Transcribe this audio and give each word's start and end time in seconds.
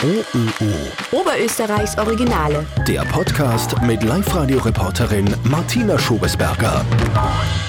OÖO. 0.00 0.70
Oberösterreichs 1.10 1.98
Originale. 1.98 2.64
Der 2.86 3.00
Podcast 3.06 3.82
mit 3.82 4.04
Live-Radio-Reporterin 4.04 5.34
Martina 5.42 5.98
Schobesberger. 5.98 6.84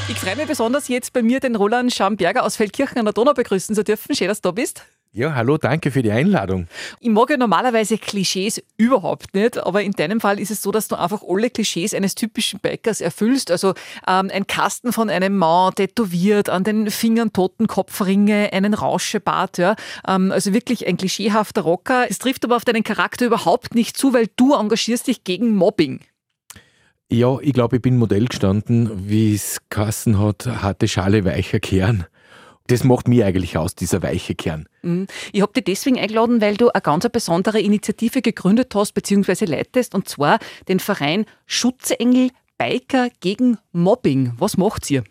Ich 0.07 0.19
freue 0.19 0.35
mich 0.35 0.45
besonders, 0.45 0.89
jetzt 0.89 1.11
bei 1.11 1.23
mir 1.23 1.39
den 1.39 1.55
Roland 1.55 1.91
Schamberger 1.91 2.43
aus 2.43 2.55
Feldkirchen 2.55 2.99
an 2.99 3.05
der 3.05 3.13
Donau 3.13 3.33
begrüßen 3.33 3.73
zu 3.73 3.83
dürfen. 3.83 4.13
Schön, 4.15 4.27
dass 4.27 4.41
du 4.41 4.49
da 4.49 4.51
bist. 4.51 4.83
Ja, 5.11 5.33
hallo, 5.33 5.57
danke 5.57 5.89
für 5.89 6.03
die 6.03 6.11
Einladung. 6.11 6.67
Ich 6.99 7.09
mag 7.09 7.31
ja 7.31 7.37
normalerweise 7.37 7.97
Klischees 7.97 8.61
überhaupt 8.77 9.33
nicht, 9.33 9.57
aber 9.57 9.81
in 9.81 9.93
deinem 9.93 10.21
Fall 10.21 10.39
ist 10.39 10.51
es 10.51 10.61
so, 10.61 10.71
dass 10.71 10.87
du 10.87 10.95
einfach 10.95 11.23
alle 11.27 11.49
Klischees 11.49 11.95
eines 11.95 12.13
typischen 12.13 12.59
Bikers 12.59 13.01
erfüllst. 13.01 13.49
Also 13.49 13.69
ähm, 14.07 14.29
ein 14.31 14.45
Kasten 14.45 14.93
von 14.93 15.09
einem 15.09 15.35
Mann, 15.35 15.73
tätowiert, 15.73 16.49
an 16.49 16.63
den 16.63 16.91
Fingern 16.91 17.33
Totenkopfringe, 17.33 18.53
einen 18.53 18.75
Rauschebart. 18.75 19.57
Ja. 19.57 19.75
Ähm, 20.07 20.31
also 20.31 20.53
wirklich 20.53 20.85
ein 20.85 20.97
klischeehafter 20.97 21.61
Rocker. 21.61 22.05
Es 22.07 22.19
trifft 22.19 22.45
aber 22.45 22.55
auf 22.55 22.65
deinen 22.65 22.83
Charakter 22.83 23.25
überhaupt 23.25 23.73
nicht 23.73 23.97
zu, 23.97 24.13
weil 24.13 24.27
du 24.35 24.53
engagierst 24.53 25.07
dich 25.07 25.23
gegen 25.23 25.55
Mobbing. 25.55 26.01
Ja, 27.11 27.39
ich 27.41 27.53
glaube, 27.53 27.77
ich 27.77 27.81
bin 27.81 27.97
Modell 27.97 28.27
gestanden, 28.27 29.09
wie 29.09 29.33
es 29.33 29.57
Kassen 29.71 30.19
hat, 30.19 30.45
harte 30.45 30.87
Schale, 30.87 31.25
weicher 31.25 31.59
Kern 31.59 32.05
das 32.69 32.83
macht 32.83 33.07
mich 33.07 33.23
eigentlich 33.23 33.57
aus, 33.57 33.75
dieser 33.75 34.01
weiche 34.03 34.35
Kern. 34.35 34.67
Mhm. 34.83 35.07
Ich 35.31 35.41
habe 35.41 35.53
dich 35.53 35.63
deswegen 35.63 35.99
eingeladen, 35.99 36.41
weil 36.41 36.55
du 36.55 36.69
eine 36.69 36.81
ganz 36.81 37.07
besondere 37.09 37.59
Initiative 37.59 38.21
gegründet 38.21 38.73
hast 38.75 38.93
bzw. 38.93 39.45
leitest, 39.45 39.95
und 39.95 40.07
zwar 40.07 40.39
den 40.67 40.79
Verein 40.79 41.25
Schutzengel 41.45 42.29
Biker 42.57 43.09
gegen 43.21 43.57
Mobbing. 43.71 44.33
Was 44.37 44.57
macht 44.57 44.89
ihr? 44.91 45.03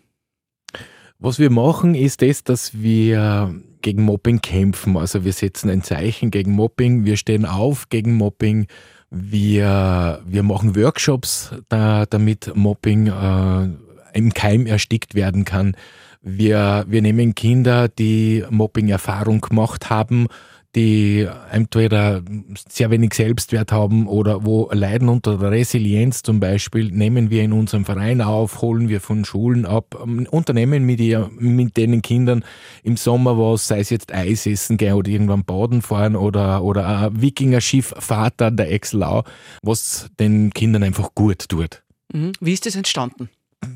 Was 1.17 1.39
wir 1.39 1.49
machen, 1.49 1.95
ist 1.95 2.21
das, 2.21 2.43
dass 2.43 2.79
wir 2.79 3.53
gegen 3.81 4.03
Mobbing 4.03 4.39
kämpfen. 4.41 4.95
Also 4.95 5.25
wir 5.25 5.33
setzen 5.33 5.69
ein 5.69 5.81
Zeichen 5.81 6.31
gegen 6.31 6.51
Mobbing, 6.51 7.05
wir 7.05 7.17
stehen 7.17 7.45
auf 7.45 7.89
gegen 7.89 8.15
Mobbing, 8.15 8.67
wir, 9.09 10.21
wir 10.25 10.43
machen 10.43 10.75
Workshops, 10.75 11.53
da, 11.67 12.05
damit 12.05 12.51
Mobbing 12.55 13.07
äh, 13.07 13.69
im 14.13 14.33
Keim 14.33 14.65
erstickt 14.65 15.15
werden 15.15 15.43
kann. 15.43 15.75
Wir, 16.21 16.85
wir 16.87 17.01
nehmen 17.01 17.33
Kinder, 17.35 17.87
die 17.87 18.43
Mobbing-Erfahrung 18.49 19.41
gemacht 19.41 19.89
haben, 19.89 20.27
die 20.75 21.27
entweder 21.51 22.21
sehr 22.67 22.91
wenig 22.91 23.15
Selbstwert 23.15 23.71
haben 23.71 24.07
oder 24.07 24.45
wo 24.45 24.69
leiden 24.71 25.09
unter 25.09 25.37
der 25.37 25.49
Resilienz 25.49 26.21
zum 26.21 26.39
Beispiel, 26.39 26.91
nehmen 26.91 27.31
wir 27.31 27.41
in 27.41 27.53
unserem 27.53 27.85
Verein 27.85 28.21
auf, 28.21 28.61
holen 28.61 28.87
wir 28.87 29.01
von 29.01 29.25
Schulen 29.25 29.65
ab, 29.65 29.99
ähm, 30.03 30.27
unternehmen 30.29 30.85
mit, 30.85 30.99
ihr, 30.99 31.31
mit 31.39 31.75
den 31.75 32.03
Kindern 32.03 32.45
im 32.83 32.97
Sommer 32.97 33.37
was, 33.37 33.67
sei 33.67 33.79
es 33.79 33.89
jetzt 33.89 34.13
Eis 34.13 34.45
essen 34.45 34.77
gehen 34.77 34.93
oder 34.93 35.09
irgendwann 35.09 35.43
baden 35.43 35.81
fahren 35.81 36.15
oder, 36.15 36.63
oder 36.63 36.85
ein 36.85 37.19
Wikinger-Schifffahrt 37.19 38.39
an 38.41 38.57
der 38.57 38.71
Exlau, 38.71 39.23
was 39.63 40.09
den 40.19 40.53
Kindern 40.53 40.83
einfach 40.83 41.15
gut 41.15 41.49
tut. 41.49 41.81
Mhm. 42.13 42.33
Wie 42.39 42.53
ist 42.53 42.67
das 42.67 42.75
entstanden? 42.75 43.29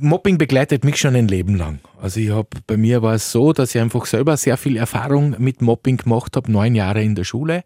Mobbing 0.03 0.37
begleitet 0.37 0.83
mich 0.83 0.97
schon 0.97 1.15
ein 1.15 1.29
Leben 1.29 1.55
lang. 1.55 1.79
Also 2.01 2.19
ich 2.19 2.29
habe 2.29 2.49
bei 2.67 2.75
mir 2.75 3.01
war 3.01 3.13
es 3.13 3.31
so, 3.31 3.53
dass 3.53 3.73
ich 3.73 3.79
einfach 3.79 4.05
selber 4.05 4.35
sehr 4.35 4.57
viel 4.57 4.75
Erfahrung 4.75 5.35
mit 5.39 5.61
Mobbing 5.61 5.95
gemacht 5.95 6.35
habe, 6.35 6.51
neun 6.51 6.75
Jahre 6.75 7.01
in 7.01 7.15
der 7.15 7.23
Schule. 7.23 7.63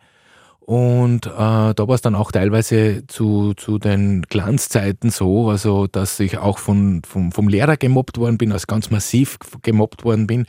Und 0.59 1.25
äh, 1.25 1.29
da 1.29 1.75
war 1.77 1.95
es 1.95 2.01
dann 2.01 2.13
auch 2.13 2.31
teilweise 2.31 3.07
zu, 3.07 3.55
zu 3.55 3.79
den 3.79 4.21
Glanzzeiten 4.21 5.09
so, 5.09 5.49
also 5.49 5.87
dass 5.87 6.19
ich 6.19 6.37
auch 6.37 6.59
von, 6.59 7.01
vom, 7.07 7.31
vom 7.31 7.47
Lehrer 7.47 7.75
gemobbt 7.75 8.19
worden 8.19 8.37
bin, 8.37 8.51
also 8.51 8.65
ganz 8.67 8.91
massiv 8.91 9.39
gemobbt 9.63 10.03
worden 10.03 10.27
bin. 10.27 10.45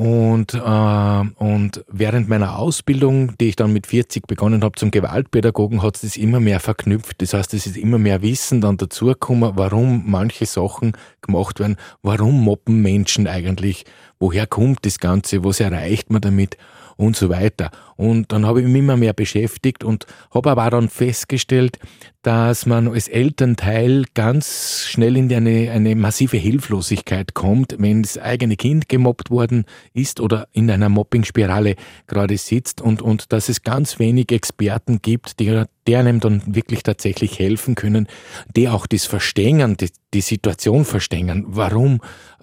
Und, 0.00 0.54
äh, 0.54 1.44
und 1.44 1.84
während 1.86 2.26
meiner 2.26 2.56
Ausbildung, 2.58 3.36
die 3.38 3.48
ich 3.48 3.56
dann 3.56 3.74
mit 3.74 3.86
40 3.86 4.26
begonnen 4.26 4.64
habe 4.64 4.78
zum 4.78 4.90
Gewaltpädagogen, 4.90 5.82
hat 5.82 5.96
es 5.96 6.00
das 6.00 6.16
immer 6.16 6.40
mehr 6.40 6.58
verknüpft. 6.58 7.20
Das 7.20 7.34
heißt, 7.34 7.52
es 7.52 7.66
ist 7.66 7.76
immer 7.76 7.98
mehr 7.98 8.22
Wissen 8.22 8.62
dann 8.62 8.78
dazugekommen, 8.78 9.52
warum 9.56 10.04
manche 10.06 10.46
Sachen 10.46 10.92
gemacht 11.20 11.60
werden, 11.60 11.76
warum 12.00 12.42
moppen 12.42 12.80
Menschen 12.80 13.28
eigentlich, 13.28 13.84
woher 14.18 14.46
kommt 14.46 14.86
das 14.86 15.00
Ganze, 15.00 15.44
was 15.44 15.60
erreicht 15.60 16.10
man 16.10 16.22
damit 16.22 16.56
und 17.00 17.16
so 17.16 17.30
weiter. 17.30 17.70
Und 17.96 18.30
dann 18.32 18.46
habe 18.46 18.60
ich 18.60 18.66
mich 18.66 18.80
immer 18.80 18.96
mehr 18.96 19.12
beschäftigt 19.12 19.84
und 19.84 20.06
habe 20.32 20.50
aber 20.50 20.70
dann 20.70 20.88
festgestellt, 20.88 21.78
dass 22.22 22.66
man 22.66 22.88
als 22.88 23.08
Elternteil 23.08 24.04
ganz 24.14 24.84
schnell 24.86 25.16
in 25.16 25.32
eine, 25.32 25.70
eine 25.70 25.96
massive 25.96 26.36
Hilflosigkeit 26.36 27.32
kommt, 27.32 27.76
wenn 27.78 28.02
das 28.02 28.18
eigene 28.18 28.56
Kind 28.56 28.88
gemobbt 28.88 29.30
worden 29.30 29.64
ist 29.94 30.20
oder 30.20 30.48
in 30.52 30.70
einer 30.70 30.90
Mobbingspirale 30.90 31.76
gerade 32.06 32.36
sitzt 32.36 32.82
und, 32.82 33.00
und 33.00 33.32
dass 33.32 33.48
es 33.48 33.62
ganz 33.62 33.98
wenig 33.98 34.30
Experten 34.32 35.00
gibt, 35.00 35.40
die, 35.40 35.64
die 35.90 35.96
einem 35.96 36.20
dann 36.20 36.40
wirklich 36.46 36.84
tatsächlich 36.84 37.40
helfen 37.40 37.74
können, 37.74 38.06
die 38.54 38.68
auch 38.68 38.86
das 38.86 39.06
verstehen, 39.06 39.76
die, 39.76 39.90
die 40.14 40.20
Situation 40.20 40.84
verstehen, 40.84 41.42
warum, 41.48 41.94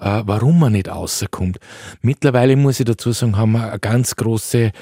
äh, 0.01 0.21
warum 0.25 0.59
man 0.59 0.73
nicht 0.73 0.89
rauskommt. 0.89 1.57
Mittlerweile 2.01 2.57
muss 2.57 2.81
ich 2.81 2.85
dazu 2.85 3.13
sagen, 3.13 3.37
haben 3.37 3.53
wir 3.53 3.69
eine 3.69 3.79
ganz 3.79 4.17
große 4.17 4.73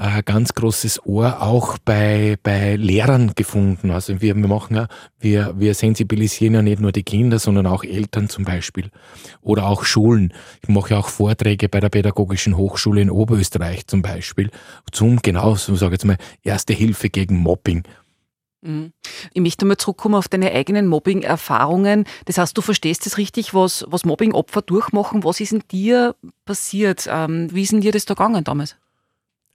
ein 0.00 0.22
ganz 0.24 0.54
großes 0.54 1.06
Ohr 1.06 1.42
auch 1.42 1.76
bei, 1.84 2.36
bei 2.44 2.76
Lehrern 2.76 3.32
gefunden. 3.34 3.90
Also 3.90 4.20
wir, 4.20 4.36
wir 4.36 4.46
machen 4.46 4.76
ja, 4.76 4.86
wir, 5.18 5.54
wir 5.58 5.74
sensibilisieren 5.74 6.54
ja 6.54 6.62
nicht 6.62 6.80
nur 6.80 6.92
die 6.92 7.02
Kinder, 7.02 7.40
sondern 7.40 7.66
auch 7.66 7.82
Eltern 7.82 8.28
zum 8.28 8.44
Beispiel. 8.44 8.90
Oder 9.40 9.66
auch 9.66 9.82
Schulen. 9.82 10.32
Ich 10.62 10.68
mache 10.68 10.90
ja 10.94 11.00
auch 11.00 11.08
Vorträge 11.08 11.68
bei 11.68 11.80
der 11.80 11.88
Pädagogischen 11.88 12.56
Hochschule 12.56 13.00
in 13.00 13.10
Oberösterreich 13.10 13.88
zum 13.88 14.02
Beispiel 14.02 14.50
zum, 14.92 15.16
genau, 15.20 15.56
so 15.56 15.74
sage 15.74 15.96
ich 15.96 16.02
jetzt 16.02 16.04
mal, 16.04 16.18
Erste 16.44 16.74
Hilfe 16.74 17.10
gegen 17.10 17.36
Mobbing. 17.36 17.82
Mhm. 18.68 18.92
Ich 19.32 19.40
möchte 19.40 19.64
mal 19.64 19.78
zurückkommen 19.78 20.14
auf 20.14 20.28
deine 20.28 20.52
eigenen 20.52 20.86
Mobbing-Erfahrungen. 20.86 22.04
Das 22.26 22.38
heißt, 22.38 22.56
du 22.56 22.60
verstehst 22.60 23.06
es 23.06 23.16
richtig, 23.16 23.54
was, 23.54 23.84
was 23.88 24.04
Mobbing-Opfer 24.04 24.62
durchmachen. 24.62 25.24
Was 25.24 25.40
ist 25.40 25.52
in 25.52 25.62
dir 25.70 26.14
passiert? 26.44 27.08
Ähm, 27.10 27.48
wie 27.52 27.62
ist 27.62 27.72
in 27.72 27.80
dir 27.80 27.92
das 27.92 28.04
da 28.04 28.14
gegangen 28.14 28.44
damals? 28.44 28.76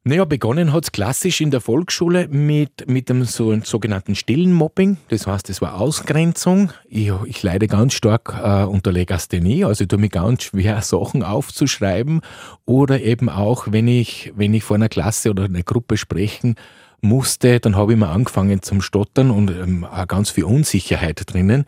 Naja, 0.05 0.25
begonnen 0.25 0.73
hat 0.73 0.83
es 0.83 0.91
klassisch 0.91 1.39
in 1.39 1.49
der 1.49 1.61
Volksschule 1.61 2.27
mit, 2.27 2.89
mit 2.89 3.07
dem 3.07 3.23
so, 3.23 3.57
sogenannten 3.61 4.15
stillen 4.15 4.51
Mobbing. 4.51 4.97
Das 5.07 5.27
heißt, 5.27 5.49
es 5.49 5.61
war 5.61 5.79
Ausgrenzung. 5.79 6.73
Ich, 6.89 7.09
ich 7.25 7.41
leide 7.41 7.67
ganz 7.67 7.93
stark 7.93 8.33
äh, 8.43 8.63
unter 8.65 8.91
Legasthenie, 8.91 9.63
also 9.63 9.83
ich 9.83 9.87
tue 9.87 9.99
mir 9.99 10.09
ganz 10.09 10.43
schwer, 10.43 10.81
Sachen 10.81 11.23
aufzuschreiben. 11.23 12.19
Oder 12.65 13.01
eben 13.01 13.29
auch, 13.29 13.67
wenn 13.69 13.87
ich, 13.87 14.33
wenn 14.35 14.53
ich 14.53 14.65
vor 14.65 14.75
einer 14.75 14.89
Klasse 14.89 15.29
oder 15.29 15.45
einer 15.45 15.63
Gruppe 15.63 15.95
sprechen 15.95 16.55
musste, 17.03 17.59
dann 17.59 17.75
habe 17.75 17.93
ich 17.93 17.99
mal 17.99 18.11
angefangen 18.11 18.61
zum 18.61 18.81
Stottern 18.81 19.29
und 19.31 19.51
ähm, 19.51 19.83
auch 19.85 20.07
ganz 20.07 20.29
viel 20.29 20.45
Unsicherheit 20.45 21.21
drinnen. 21.25 21.65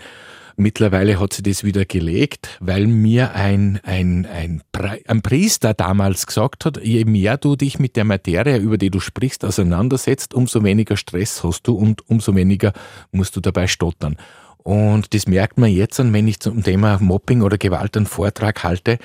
Mittlerweile 0.58 1.20
hat 1.20 1.34
sie 1.34 1.44
das 1.44 1.66
wieder 1.66 1.84
gelegt, 1.84 2.58
weil 2.62 2.88
mir 2.88 3.36
ein, 3.36 3.82
ein, 3.84 4.26
ein, 4.26 4.64
ein 5.06 5.22
Priester 5.22 5.74
damals 5.74 6.26
gesagt 6.26 6.64
hat, 6.64 6.82
je 6.82 7.04
mehr 7.04 7.36
du 7.36 7.58
dich 7.58 7.78
mit 7.78 7.98
der 7.98 8.06
Materie, 8.06 8.58
über 8.58 8.78
die 8.78 8.90
du 8.90 9.02
sprichst, 9.02 9.44
auseinandersetzt, 9.44 10.34
umso 10.34 10.64
weniger 10.64 10.96
Stress 10.96 11.44
hast 11.44 11.64
du 11.64 11.76
und 11.76 12.10
umso 12.10 12.34
weniger 12.36 12.72
musst 13.12 13.36
du 13.36 13.42
dabei 13.42 13.68
stottern. 13.68 14.16
Und 14.64 15.14
das 15.14 15.28
merkt 15.28 15.60
man 15.60 15.70
jetzt 15.70 16.00
an, 16.00 16.14
wenn 16.14 16.28
ich 16.28 16.40
zum 16.40 16.64
Thema 16.64 17.00
Mobbing 17.00 17.42
oder 17.42 17.58
Gewalt 17.58 17.98
einen 17.98 18.08
Vortrag 18.08 18.64
halte 18.64 18.98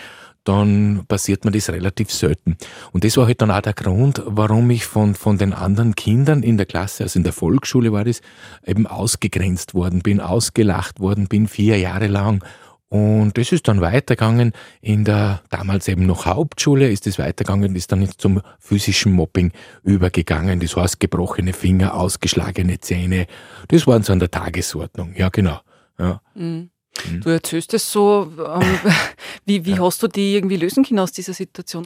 dann 0.45 1.05
passiert 1.07 1.45
mir 1.45 1.51
das 1.51 1.69
relativ 1.69 2.11
selten. 2.11 2.57
Und 2.93 3.05
das 3.05 3.17
war 3.17 3.27
halt 3.27 3.43
dann 3.43 3.51
auch 3.51 3.61
der 3.61 3.75
Grund, 3.75 4.23
warum 4.25 4.71
ich 4.71 4.87
von, 4.87 5.15
von 5.15 5.39
den 5.39 5.53
anderen 5.53 5.95
Kindern 5.95 6.43
in 6.43 6.57
der 6.57 6.67
Klasse, 6.67 7.05
also 7.05 7.19
in 7.19 7.25
der 7.25 7.33
Volksschule 7.33 7.93
war 7.93 8.05
das, 8.05 8.21
eben 8.65 8.87
ausgegrenzt 8.87 9.75
worden 9.75 10.01
bin, 10.01 10.21
ausgelacht 10.21 11.01
worden 11.01 11.29
bin, 11.29 11.47
vier 11.47 11.79
Jahre 11.79 12.07
lang. 12.07 12.43
Und 12.89 13.39
das 13.39 13.53
ist 13.53 13.69
dann 13.69 13.81
weitergegangen 13.81 14.53
in 14.81 15.05
der 15.05 15.43
damals 15.49 15.87
eben 15.87 16.07
noch 16.07 16.27
Hauptschule, 16.27 16.91
ist 16.91 17.07
es 17.07 17.21
weitergegangen, 17.21 17.77
ist 17.77 17.93
dann 17.93 18.09
zum 18.19 18.41
physischen 18.59 19.13
Mobbing 19.13 19.53
übergegangen. 19.85 20.59
Das 20.59 20.75
heißt, 20.75 20.99
gebrochene 20.99 21.53
Finger, 21.53 21.95
ausgeschlagene 21.95 22.81
Zähne. 22.81 23.27
Das 23.69 23.87
waren 23.87 24.03
so 24.03 24.13
an 24.13 24.19
der 24.19 24.33
Tagesordnung. 24.33 25.15
Ja, 25.15 25.29
genau. 25.29 25.61
Ja. 26.01 26.21
Mhm. 26.35 26.71
Mhm. 27.09 27.21
Du 27.21 27.31
erzählst 27.31 27.75
es 27.75 27.91
so, 27.91 28.33
ähm, 28.39 28.79
wie, 29.47 29.65
wie 29.65 29.73
ja. 29.73 29.79
hast 29.79 30.03
du 30.03 30.09
die 30.09 30.35
irgendwie 30.35 30.57
lösen 30.57 30.85
können 30.85 31.01
aus 31.01 31.13
dieser 31.13 31.35
Situation? 31.35 31.85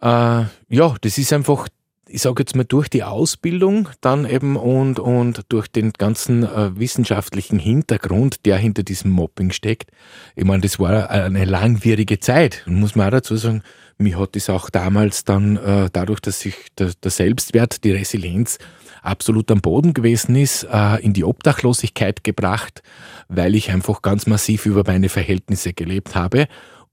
Äh, 0.00 0.44
ja, 0.68 0.94
das 1.00 1.18
ist 1.18 1.32
einfach, 1.32 1.68
ich 2.08 2.22
sage 2.22 2.42
jetzt 2.42 2.56
mal, 2.56 2.64
durch 2.64 2.88
die 2.88 3.04
Ausbildung 3.04 3.88
dann 4.00 4.28
eben 4.28 4.56
und, 4.56 4.98
und 4.98 5.42
durch 5.48 5.68
den 5.68 5.92
ganzen 5.92 6.42
äh, 6.42 6.78
wissenschaftlichen 6.78 7.58
Hintergrund, 7.58 8.46
der 8.46 8.56
hinter 8.56 8.82
diesem 8.82 9.10
Mobbing 9.10 9.50
steckt. 9.50 9.90
Ich 10.34 10.44
meine, 10.44 10.62
das 10.62 10.78
war 10.78 11.10
eine 11.10 11.44
langwierige 11.44 12.18
Zeit. 12.18 12.64
Und 12.66 12.80
muss 12.80 12.96
man 12.96 13.08
auch 13.08 13.12
dazu 13.12 13.36
sagen, 13.36 13.62
mir 13.98 14.18
hat 14.18 14.36
das 14.36 14.48
auch 14.48 14.70
damals 14.70 15.24
dann, 15.24 15.56
äh, 15.56 15.90
dadurch, 15.92 16.20
dass 16.20 16.40
sich 16.40 16.54
der, 16.78 16.92
der 17.02 17.10
Selbstwert, 17.10 17.84
die 17.84 17.92
Resilienz 17.92 18.58
absolut 19.02 19.50
am 19.50 19.60
Boden 19.60 19.94
gewesen 19.94 20.36
ist, 20.36 20.64
äh, 20.64 20.96
in 21.02 21.12
die 21.12 21.24
Obdachlosigkeit 21.24 22.24
gebracht, 22.24 22.82
weil 23.28 23.54
ich 23.54 23.70
einfach 23.70 24.02
ganz 24.02 24.26
massiv 24.26 24.66
über 24.66 24.82
meine 24.86 25.08
Verhältnisse 25.08 25.72
gelebt 25.72 26.14
habe. 26.14 26.46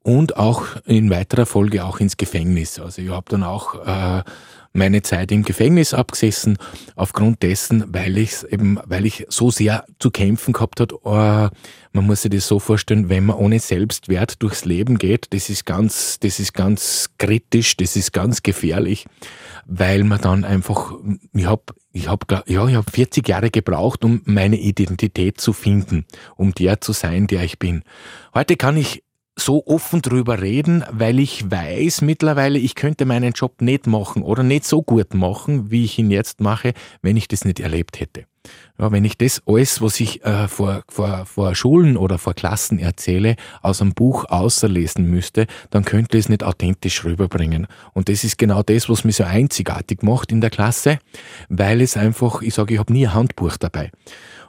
und 0.06 0.38
auch 0.38 0.68
in 0.86 1.10
weiterer 1.10 1.48
Folge 1.48 1.84
auch 1.84 2.00
ins 2.00 2.16
Gefängnis. 2.16 2.80
Also 2.80 3.02
ich 3.02 3.10
habe 3.10 3.26
dann 3.28 3.42
auch 3.42 3.74
äh, 3.88 4.24
meine 4.76 5.02
Zeit 5.02 5.32
im 5.32 5.44
Gefängnis 5.44 5.94
abgesessen, 5.94 6.58
aufgrund 6.96 7.44
dessen, 7.44 7.86
weil 7.88 8.18
ich 8.18 8.44
eben, 8.50 8.80
weil 8.86 9.06
ich 9.06 9.26
so 9.30 9.52
sehr 9.52 9.86
zu 10.00 10.12
kämpfen 10.12 10.54
gehabt 10.54 10.80
hat. 10.80 10.94
Oh, 10.94 11.50
man 11.94 12.06
muss 12.06 12.24
sich 12.24 12.32
das 12.32 12.48
so 12.48 12.60
vorstellen, 12.60 13.10
wenn 13.10 13.26
man 13.26 13.38
ohne 13.38 13.60
Selbstwert 13.60 14.42
durchs 14.42 14.66
Leben 14.66 14.98
geht, 14.98 15.34
das 15.34 15.50
ist 15.50 15.66
ganz, 15.66 16.20
das 16.20 16.40
ist 16.40 16.54
ganz 16.54 17.10
kritisch, 17.18 17.78
das 17.78 17.96
ist 17.96 18.12
ganz 18.12 18.44
gefährlich, 18.44 19.06
weil 19.66 20.04
man 20.04 20.20
dann 20.22 20.44
einfach, 20.44 20.94
ich 21.34 21.46
habe 21.46 21.64
ich 21.94 22.10
hab, 22.10 22.30
ja, 22.50 22.68
ich 22.68 22.76
hab 22.76 22.90
40 22.90 23.26
Jahre 23.26 23.50
gebraucht, 23.50 24.04
um 24.04 24.22
meine 24.26 24.58
Identität 24.60 25.40
zu 25.40 25.54
finden, 25.54 26.06
um 26.36 26.54
der 26.54 26.82
zu 26.82 26.92
sein, 26.92 27.28
der 27.28 27.44
ich 27.44 27.58
bin. 27.58 27.84
Heute 28.34 28.58
kann 28.58 28.76
ich 28.76 29.05
so 29.38 29.66
offen 29.66 30.02
drüber 30.02 30.42
reden, 30.42 30.84
weil 30.92 31.20
ich 31.20 31.50
weiß 31.52 32.02
mittlerweile, 32.02 32.58
ich 32.58 32.76
könnte 32.76 33.06
meinen 33.06 33.34
Job 33.34 33.62
nicht 33.62 33.86
machen 33.86 34.24
oder 34.24 34.44
nicht 34.44 34.66
so 34.66 34.82
gut 34.82 35.14
machen, 35.14 35.72
wie 35.72 35.84
ich 35.84 36.00
ihn 36.00 36.10
jetzt 36.10 36.40
mache, 36.40 36.74
wenn 37.02 37.18
ich 37.18 37.28
das 37.28 37.44
nicht 37.44 37.60
erlebt 37.60 38.00
hätte. 38.00 38.26
Ja, 38.78 38.92
wenn 38.92 39.06
ich 39.06 39.18
das 39.18 39.42
alles, 39.46 39.82
was 39.82 40.00
ich 40.00 40.24
äh, 40.24 40.48
vor, 40.48 40.84
vor, 40.88 41.26
vor 41.26 41.56
Schulen 41.56 41.98
oder 41.98 42.18
vor 42.18 42.34
Klassen 42.34 42.78
erzähle, 42.78 43.36
aus 43.62 43.82
einem 43.82 43.94
Buch 43.94 44.26
außerlesen 44.26 45.10
müsste, 45.10 45.48
dann 45.70 45.84
könnte 45.84 46.18
ich 46.18 46.26
es 46.26 46.30
nicht 46.30 46.44
authentisch 46.44 47.04
rüberbringen. 47.04 47.68
Und 47.94 48.10
das 48.10 48.24
ist 48.24 48.38
genau 48.38 48.64
das, 48.64 48.90
was 48.90 49.04
mich 49.04 49.16
so 49.16 49.24
einzigartig 49.24 50.04
macht 50.04 50.32
in 50.32 50.42
der 50.42 50.50
Klasse, 50.50 51.00
weil 51.50 51.82
es 51.82 51.98
einfach, 51.98 52.42
ich 52.42 52.54
sage, 52.54 52.76
ich 52.76 52.80
habe 52.80 52.94
nie 52.94 53.08
ein 53.08 53.14
Handbuch 53.14 53.58
dabei. 53.58 53.92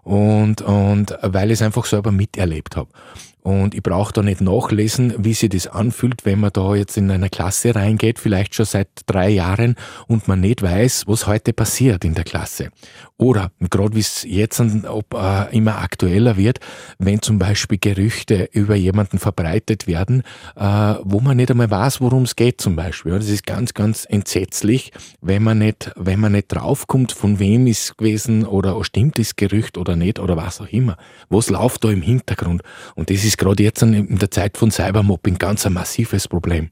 Und, 0.03 0.63
und 0.63 1.17
weil 1.23 1.51
ich 1.51 1.55
es 1.55 1.63
einfach 1.63 1.85
selber 1.85 2.13
miterlebt 2.13 2.77
habe. 2.77 2.91
Und 3.47 3.77
ich 3.77 3.83
brauche 3.85 4.13
da 4.13 4.25
nicht 4.25 4.41
nachlesen, 4.41 5.15
wie 5.19 5.33
sich 5.33 5.51
das 5.51 5.69
anfühlt, 5.69 6.25
wenn 6.25 6.41
man 6.41 6.51
da 6.53 6.75
jetzt 6.75 6.97
in 6.97 7.09
eine 7.13 7.31
Klasse 7.31 7.77
reingeht, 7.77 8.19
vielleicht 8.19 8.57
schon 8.57 8.67
seit 8.67 8.89
drei 9.07 9.29
Jahren 9.29 9.77
und 10.09 10.27
man 10.27 10.41
nicht 10.41 10.63
weiß, 10.63 11.05
was 11.07 11.29
heute 11.29 11.53
passiert 11.53 12.05
in 12.05 12.15
der 12.15 12.25
Klasse. 12.25 12.71
Oder 13.19 13.53
gerade 13.61 13.95
wie 13.95 14.01
es 14.01 14.25
jetzt 14.25 14.61
ob, 14.89 15.15
äh, 15.15 15.57
immer 15.57 15.79
aktueller 15.79 16.37
wird, 16.37 16.59
wenn 16.99 17.23
zum 17.23 17.39
Beispiel 17.39 17.79
Gerüchte 17.79 18.49
über 18.51 18.75
jemanden 18.75 19.21
verbreitet 19.21 19.87
werden, 19.87 20.25
äh, 20.57 20.95
wo 21.05 21.21
man 21.21 21.37
nicht 21.37 21.53
einmal 21.53 21.71
weiß, 21.71 22.01
worum 22.01 22.25
es 22.25 22.35
geht 22.35 22.61
zum 22.61 22.75
Beispiel. 22.75 23.13
Das 23.13 23.29
ist 23.29 23.47
ganz, 23.47 23.75
ganz 23.75 24.07
entsetzlich, 24.09 24.91
wenn 25.21 25.45
man 25.45 25.59
nicht, 25.59 25.93
wenn 25.95 26.19
man 26.19 26.33
nicht 26.33 26.49
draufkommt, 26.49 27.13
von 27.13 27.39
wem 27.39 27.69
ist 27.69 27.97
gewesen 27.97 28.45
oder 28.45 28.83
stimmt 28.85 29.21
das 29.21 29.37
Gerücht 29.37 29.79
oder 29.79 29.95
nicht 29.95 30.19
oder 30.19 30.37
was 30.37 30.61
auch 30.61 30.69
immer. 30.69 30.97
Was 31.29 31.49
läuft 31.49 31.85
da 31.85 31.91
im 31.91 32.03
Hintergrund? 32.03 32.63
Und 32.97 33.09
das 33.09 33.25
ist 33.25 33.36
ist 33.37 33.39
gerade 33.39 33.63
jetzt 33.63 33.83
in 33.83 34.19
der 34.19 34.31
Zeit 34.31 34.57
von 34.57 34.71
Cybermobbing 34.71 35.37
ganz 35.37 35.67
ein 35.67 35.75
massives 35.75 36.27
Problem, 36.27 36.71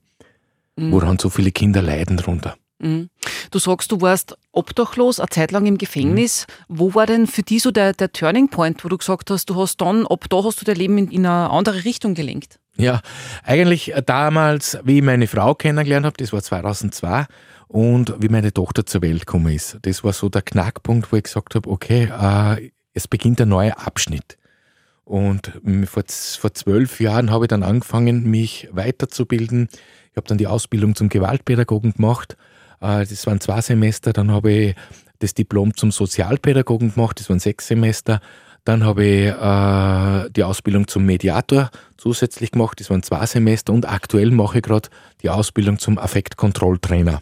mhm. 0.76 0.92
woran 0.92 1.18
so 1.18 1.28
viele 1.28 1.52
Kinder 1.52 1.82
leiden 1.82 2.16
drunter. 2.16 2.56
Mhm. 2.78 3.10
Du 3.50 3.58
sagst, 3.58 3.92
du 3.92 4.00
warst 4.00 4.36
obdachlos, 4.50 5.20
eine 5.20 5.28
Zeit 5.28 5.52
lang 5.52 5.66
im 5.66 5.78
Gefängnis. 5.78 6.46
Mhm. 6.68 6.78
Wo 6.78 6.94
war 6.94 7.06
denn 7.06 7.26
für 7.26 7.42
dich 7.42 7.62
so 7.62 7.70
der, 7.70 7.92
der 7.92 8.12
Turning 8.12 8.48
Point, 8.48 8.82
wo 8.84 8.88
du 8.88 8.96
gesagt 8.96 9.30
hast, 9.30 9.50
du 9.50 9.56
hast 9.56 9.76
dann, 9.80 10.06
ab 10.06 10.24
da 10.30 10.42
hast 10.42 10.60
du 10.60 10.64
dein 10.64 10.76
Leben 10.76 10.98
in, 10.98 11.10
in 11.10 11.26
eine 11.26 11.50
andere 11.50 11.84
Richtung 11.84 12.14
gelenkt? 12.14 12.58
Ja, 12.76 13.00
eigentlich 13.44 13.92
damals, 14.06 14.78
wie 14.82 14.98
ich 14.98 15.04
meine 15.04 15.28
Frau 15.28 15.54
kennengelernt 15.54 16.06
habe, 16.06 16.16
das 16.16 16.32
war 16.32 16.42
2002, 16.42 17.26
und 17.68 18.14
wie 18.20 18.28
meine 18.28 18.52
Tochter 18.52 18.86
zur 18.86 19.02
Welt 19.02 19.26
gekommen 19.26 19.54
ist. 19.54 19.78
Das 19.82 20.02
war 20.02 20.12
so 20.12 20.28
der 20.28 20.42
Knackpunkt, 20.42 21.12
wo 21.12 21.16
ich 21.16 21.24
gesagt 21.24 21.54
habe, 21.54 21.68
okay, 21.68 22.10
äh, 22.10 22.70
es 22.94 23.06
beginnt 23.06 23.40
ein 23.40 23.48
neuer 23.48 23.86
Abschnitt. 23.86 24.38
Und 25.04 25.52
vor, 25.86 26.02
vor 26.06 26.54
zwölf 26.54 27.00
Jahren 27.00 27.30
habe 27.30 27.44
ich 27.44 27.48
dann 27.48 27.62
angefangen, 27.62 28.24
mich 28.24 28.68
weiterzubilden. 28.72 29.68
Ich 30.10 30.16
habe 30.16 30.26
dann 30.26 30.38
die 30.38 30.46
Ausbildung 30.46 30.94
zum 30.94 31.08
Gewaltpädagogen 31.08 31.92
gemacht. 31.94 32.36
Äh, 32.80 33.06
das 33.06 33.26
waren 33.26 33.40
zwei 33.40 33.60
Semester. 33.60 34.12
Dann 34.12 34.30
habe 34.30 34.52
ich 34.52 34.74
das 35.18 35.34
Diplom 35.34 35.76
zum 35.76 35.90
Sozialpädagogen 35.90 36.94
gemacht. 36.94 37.20
Das 37.20 37.28
waren 37.28 37.40
sechs 37.40 37.66
Semester. 37.66 38.20
Dann 38.64 38.84
habe 38.84 39.04
ich 39.04 39.26
äh, 39.26 40.30
die 40.30 40.42
Ausbildung 40.42 40.88
zum 40.88 41.04
Mediator 41.04 41.70
zusätzlich 41.98 42.52
gemacht. 42.52 42.80
Das 42.80 42.88
waren 42.88 43.02
zwei 43.02 43.26
Semester. 43.26 43.72
Und 43.72 43.86
aktuell 43.86 44.30
mache 44.30 44.58
ich 44.58 44.64
gerade 44.64 44.88
die 45.22 45.28
Ausbildung 45.28 45.78
zum 45.78 45.98
Affektkontrolltrainer. 45.98 47.20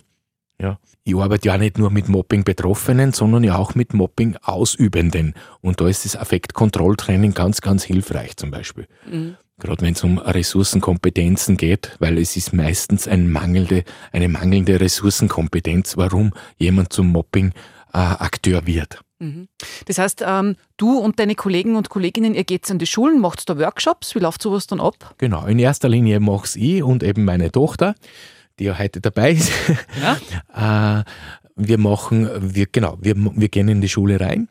Ja. 0.60 0.78
Ich 1.04 1.16
arbeite 1.16 1.48
ja 1.48 1.58
nicht 1.58 1.78
nur 1.78 1.90
mit 1.90 2.08
Mobbing-Betroffenen, 2.08 3.12
sondern 3.12 3.42
ja 3.42 3.56
auch 3.56 3.74
mit 3.74 3.92
Mobbing-Ausübenden. 3.92 5.34
Und 5.60 5.80
da 5.80 5.88
ist 5.88 6.04
das 6.04 6.14
Affektkontrolltraining 6.14 7.34
ganz, 7.34 7.60
ganz 7.60 7.82
hilfreich 7.82 8.36
zum 8.36 8.52
Beispiel. 8.52 8.86
Mhm. 9.10 9.36
Gerade 9.58 9.82
wenn 9.82 9.94
es 9.94 10.04
um 10.04 10.18
Ressourcenkompetenzen 10.18 11.56
geht, 11.56 11.96
weil 11.98 12.18
es 12.18 12.36
ist 12.36 12.52
meistens 12.52 13.08
ein 13.08 13.30
mangelnde, 13.30 13.82
eine 14.12 14.28
mangelnde 14.28 14.80
Ressourcenkompetenz, 14.80 15.96
warum 15.96 16.30
jemand 16.56 16.92
zum 16.92 17.08
Mobbing-Akteur 17.08 18.62
äh, 18.62 18.66
wird. 18.66 19.00
Mhm. 19.18 19.48
Das 19.86 19.98
heißt, 19.98 20.22
ähm, 20.24 20.54
du 20.76 20.98
und 20.98 21.18
deine 21.18 21.34
Kollegen 21.34 21.74
und 21.74 21.88
Kolleginnen, 21.88 22.34
ihr 22.34 22.44
geht 22.44 22.70
an 22.70 22.78
die 22.78 22.86
Schulen, 22.86 23.20
macht 23.20 23.48
da 23.50 23.58
Workshops, 23.58 24.14
wie 24.14 24.20
läuft 24.20 24.42
sowas 24.42 24.68
dann 24.68 24.80
ab? 24.80 25.14
Genau, 25.18 25.46
in 25.46 25.58
erster 25.58 25.88
Linie 25.88 26.20
mache 26.20 26.58
ich 26.58 26.82
und 26.82 27.02
eben 27.02 27.24
meine 27.24 27.50
Tochter 27.50 27.94
die 28.58 28.64
ja 28.64 28.78
heute 28.78 29.00
dabei 29.00 29.32
ist. 29.32 29.50
Ja? 30.00 31.00
äh, 31.00 31.04
wir 31.56 31.78
machen, 31.78 32.28
wir, 32.54 32.66
genau, 32.66 32.96
wir, 33.00 33.14
wir 33.16 33.48
gehen 33.48 33.68
in 33.68 33.80
die 33.80 33.88
Schule 33.88 34.20
rein 34.20 34.48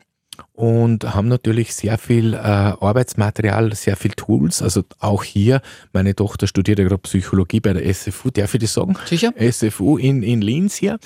und 0.54 1.14
haben 1.14 1.28
natürlich 1.28 1.74
sehr 1.74 1.96
viel 1.96 2.34
äh, 2.34 2.36
Arbeitsmaterial, 2.36 3.74
sehr 3.74 3.96
viel 3.96 4.10
Tools. 4.10 4.60
Also 4.60 4.82
auch 4.98 5.24
hier, 5.24 5.62
meine 5.94 6.14
Tochter 6.14 6.46
studiert 6.46 6.78
ja 6.78 6.84
gerade 6.84 6.98
Psychologie 6.98 7.60
bei 7.60 7.72
der 7.72 7.92
SFU, 7.92 8.30
darf 8.30 8.52
ich 8.54 8.60
das 8.60 8.74
sagen? 8.74 8.94
Sicher. 9.06 9.32
SFU 9.38 9.96
in, 9.96 10.22
in 10.22 10.42
Linz 10.42 10.76
hier. 10.76 10.98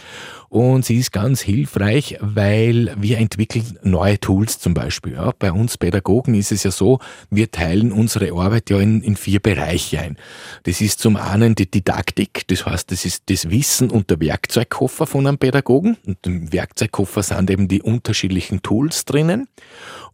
Und 0.48 0.84
sie 0.84 0.98
ist 0.98 1.12
ganz 1.12 1.40
hilfreich, 1.40 2.18
weil 2.20 2.94
wir 2.98 3.18
entwickeln 3.18 3.78
neue 3.82 4.18
Tools 4.18 4.58
zum 4.58 4.74
Beispiel. 4.74 5.12
Ja. 5.12 5.32
Bei 5.38 5.52
uns 5.52 5.78
Pädagogen 5.78 6.34
ist 6.34 6.50
es 6.50 6.62
ja 6.62 6.70
so, 6.70 6.98
wir 7.30 7.50
teilen 7.50 7.92
unsere 7.92 8.32
Arbeit 8.32 8.70
ja 8.70 8.80
in, 8.80 9.02
in 9.02 9.16
vier 9.16 9.40
Bereiche 9.40 10.00
ein. 10.00 10.16
Das 10.64 10.80
ist 10.80 10.98
zum 11.00 11.16
einen 11.16 11.54
die 11.54 11.70
Didaktik, 11.70 12.48
das 12.48 12.66
heißt, 12.66 12.90
das 12.90 13.04
ist 13.04 13.24
das 13.28 13.50
Wissen 13.50 13.90
und 13.90 14.10
der 14.10 14.20
Werkzeugkoffer 14.20 15.06
von 15.06 15.26
einem 15.26 15.38
Pädagogen. 15.38 15.96
Und 16.04 16.18
im 16.26 16.52
Werkzeugkoffer 16.52 17.22
sind 17.22 17.50
eben 17.50 17.68
die 17.68 17.82
unterschiedlichen 17.82 18.62
Tools 18.62 19.04
drinnen. 19.04 19.35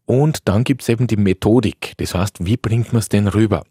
Und 0.05 0.49
dann 0.49 0.65
gibt 0.65 0.83
es 0.83 0.89
eben 0.89 1.07
die 1.07 1.17
Methodik, 1.17 1.95
das 1.99 2.15
heißt, 2.15 2.45
wie 2.45 2.57
bringt 2.57 2.93
man 2.93 3.01
es 3.01 3.09
denn 3.09 3.29
rüber? 3.29 3.65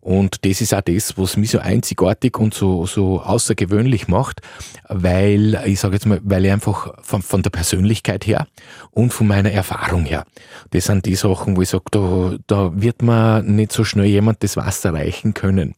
Und 0.00 0.44
das 0.44 0.60
ist 0.60 0.74
auch 0.74 0.80
das, 0.80 1.18
was 1.18 1.36
mich 1.36 1.50
so 1.50 1.58
einzigartig 1.58 2.38
und 2.38 2.54
so, 2.54 2.86
so 2.86 3.20
außergewöhnlich 3.20 4.08
macht, 4.08 4.40
weil, 4.88 5.60
ich 5.66 5.80
sage 5.80 5.94
jetzt 5.94 6.06
mal, 6.06 6.20
weil 6.22 6.44
ich 6.44 6.52
einfach 6.52 6.94
von, 7.02 7.22
von 7.22 7.42
der 7.42 7.50
Persönlichkeit 7.50 8.26
her 8.26 8.46
und 8.90 9.12
von 9.12 9.26
meiner 9.26 9.50
Erfahrung 9.50 10.04
her, 10.04 10.24
das 10.70 10.86
sind 10.86 11.04
die 11.06 11.14
Sachen, 11.14 11.56
wo 11.56 11.62
ich 11.62 11.68
sage, 11.68 11.84
da, 11.90 12.36
da 12.46 12.70
wird 12.74 13.02
man 13.02 13.56
nicht 13.56 13.72
so 13.72 13.84
schnell 13.84 14.06
jemand 14.06 14.42
das 14.42 14.56
Wasser 14.56 14.94
reichen 14.94 15.34
können. 15.34 15.74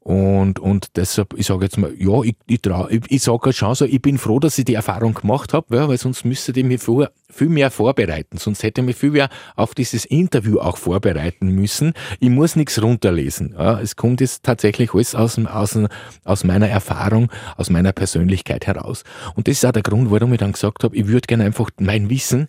Und, 0.00 0.58
und 0.58 0.96
deshalb, 0.96 1.34
ich 1.36 1.46
sage 1.46 1.64
jetzt 1.64 1.78
mal, 1.78 1.92
ja, 1.98 2.22
ich, 2.22 2.36
ich, 2.46 2.60
trau, 2.60 2.88
ich, 2.88 3.02
ich 3.08 3.22
sage 3.22 3.52
schon 3.52 3.74
so, 3.74 3.84
ich 3.84 4.00
bin 4.00 4.18
froh, 4.18 4.38
dass 4.38 4.58
ich 4.58 4.64
die 4.64 4.74
Erfahrung 4.74 5.14
gemacht 5.14 5.52
habe, 5.52 5.88
weil 5.88 5.98
sonst 5.98 6.24
müsste 6.24 6.52
ich 6.52 6.64
mich 6.64 6.82
vor, 6.82 7.10
viel 7.28 7.48
mehr 7.48 7.70
vorbereiten, 7.70 8.38
sonst 8.38 8.62
hätte 8.62 8.80
ich 8.80 8.86
mich 8.86 8.96
viel 8.96 9.10
mehr 9.10 9.28
auf 9.56 9.74
dieses 9.74 10.04
Interview 10.04 10.58
auch 10.58 10.76
vorbereiten 10.76 11.48
müssen. 11.48 11.92
Ich 12.20 12.30
muss 12.30 12.56
nichts 12.56 12.80
runterlesen. 12.80 13.55
Ja, 13.56 13.80
es 13.80 13.96
kommt 13.96 14.20
jetzt 14.20 14.42
tatsächlich 14.42 14.92
alles 14.92 15.14
aus, 15.14 15.38
aus, 15.38 15.78
aus 16.24 16.44
meiner 16.44 16.68
Erfahrung, 16.68 17.30
aus 17.56 17.70
meiner 17.70 17.92
Persönlichkeit 17.92 18.66
heraus. 18.66 19.02
Und 19.34 19.48
das 19.48 19.56
ist 19.56 19.64
auch 19.64 19.72
der 19.72 19.82
Grund, 19.82 20.10
warum 20.10 20.32
ich 20.32 20.38
dann 20.38 20.52
gesagt 20.52 20.84
habe, 20.84 20.94
ich 20.94 21.06
würde 21.06 21.26
gerne 21.26 21.44
einfach 21.44 21.70
mein 21.78 22.10
Wissen 22.10 22.48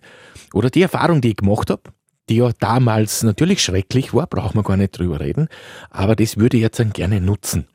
oder 0.52 0.68
die 0.68 0.82
Erfahrung, 0.82 1.22
die 1.22 1.30
ich 1.30 1.36
gemacht 1.36 1.70
habe, 1.70 1.82
die 2.28 2.36
ja 2.36 2.50
damals 2.60 3.22
natürlich 3.22 3.62
schrecklich 3.62 4.12
war, 4.12 4.26
braucht 4.26 4.54
man 4.54 4.64
gar 4.64 4.76
nicht 4.76 4.98
drüber 4.98 5.20
reden, 5.20 5.48
aber 5.90 6.14
das 6.14 6.36
würde 6.36 6.58
ich 6.58 6.62
jetzt 6.62 6.78
dann 6.78 6.92
gerne 6.92 7.22
nutzen. 7.22 7.66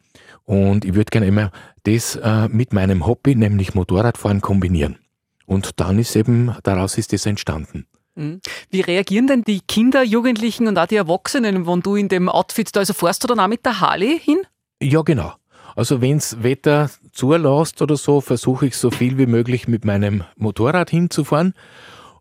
Und 0.45 0.85
ich 0.85 0.93
würde 0.93 1.09
gerne 1.09 1.25
immer 1.25 1.51
das 1.83 2.15
äh, 2.17 2.47
mit 2.49 2.73
meinem 2.73 3.07
Hobby, 3.07 3.35
nämlich 3.35 3.73
Motorradfahren, 3.73 4.41
kombinieren. 4.41 4.97
Und 5.45 5.79
dann 5.79 5.97
ist 5.99 6.15
eben, 6.15 6.55
daraus 6.63 6.97
ist 6.97 7.13
das 7.13 7.25
entstanden. 7.25 7.87
Mhm. 8.15 8.41
Wie 8.69 8.81
reagieren 8.81 9.27
denn 9.27 9.43
die 9.43 9.61
Kinder, 9.61 10.03
Jugendlichen 10.03 10.67
und 10.67 10.77
auch 10.77 10.87
die 10.87 10.95
Erwachsenen, 10.95 11.67
wenn 11.67 11.81
du 11.81 11.95
in 11.95 12.09
dem 12.09 12.29
Outfit 12.29 12.75
da, 12.75 12.81
also 12.81 12.93
fährst 12.93 13.23
du 13.23 13.27
dann 13.27 13.39
auch 13.39 13.47
mit 13.47 13.65
der 13.65 13.79
Harley 13.79 14.19
hin? 14.19 14.41
Ja, 14.81 15.01
genau. 15.01 15.33
Also 15.75 16.01
wenns 16.01 16.43
Wetter 16.43 16.89
zulässt 17.11 17.81
oder 17.81 17.97
so, 17.97 18.21
versuche 18.21 18.67
ich 18.67 18.77
so 18.77 18.91
viel 18.91 19.17
wie 19.17 19.25
möglich 19.25 19.67
mit 19.67 19.85
meinem 19.85 20.23
Motorrad 20.35 20.89
hinzufahren. 20.89 21.53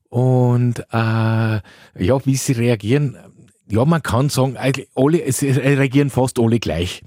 Und 0.09 0.81
äh, 0.91 0.93
ja, 0.93 1.63
wie 2.27 2.37
sie 2.37 2.53
reagieren, 2.53 3.17
ja, 3.73 3.87
man 3.87 4.03
kann 4.03 4.29
sagen, 4.29 4.59
alle, 4.95 5.25
es 5.25 5.43
reagieren 5.43 6.11
fast 6.11 6.39
alle 6.39 6.61
gleich. 6.61 7.03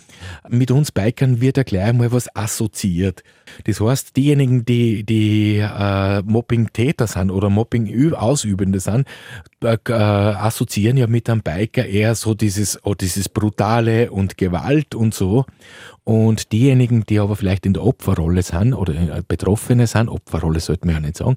Mit 0.49 0.71
uns 0.71 0.91
Bikern 0.91 1.39
wird 1.39 1.57
ja 1.57 1.63
gleich 1.63 1.93
mal 1.93 2.11
was 2.11 2.35
assoziiert. 2.35 3.23
Das 3.65 3.79
heißt, 3.79 4.17
diejenigen, 4.17 4.65
die, 4.65 5.03
die 5.03 5.57
äh, 5.57 6.23
Mobbing-Täter 6.23 7.05
sind 7.05 7.29
oder 7.29 7.51
Mobbing-Ausübende 7.51 8.79
sind, 8.79 9.07
äh, 9.61 9.77
assoziieren 9.91 10.97
ja 10.97 11.05
mit 11.05 11.29
einem 11.29 11.43
Biker 11.43 11.85
eher 11.85 12.15
so 12.15 12.33
dieses, 12.33 12.83
oh, 12.83 12.95
dieses 12.95 13.29
Brutale 13.29 14.09
und 14.09 14.35
Gewalt 14.35 14.95
und 14.95 15.13
so. 15.13 15.45
Und 16.03 16.51
diejenigen, 16.51 17.03
die 17.05 17.19
aber 17.19 17.35
vielleicht 17.35 17.67
in 17.67 17.73
der 17.73 17.83
Opferrolle 17.83 18.41
sind 18.41 18.73
oder 18.73 18.95
äh, 18.95 19.21
Betroffene 19.27 19.85
sind, 19.85 20.09
Opferrolle 20.09 20.59
sollte 20.59 20.87
man 20.87 20.95
ja 20.95 21.01
nicht 21.01 21.17
sagen, 21.17 21.35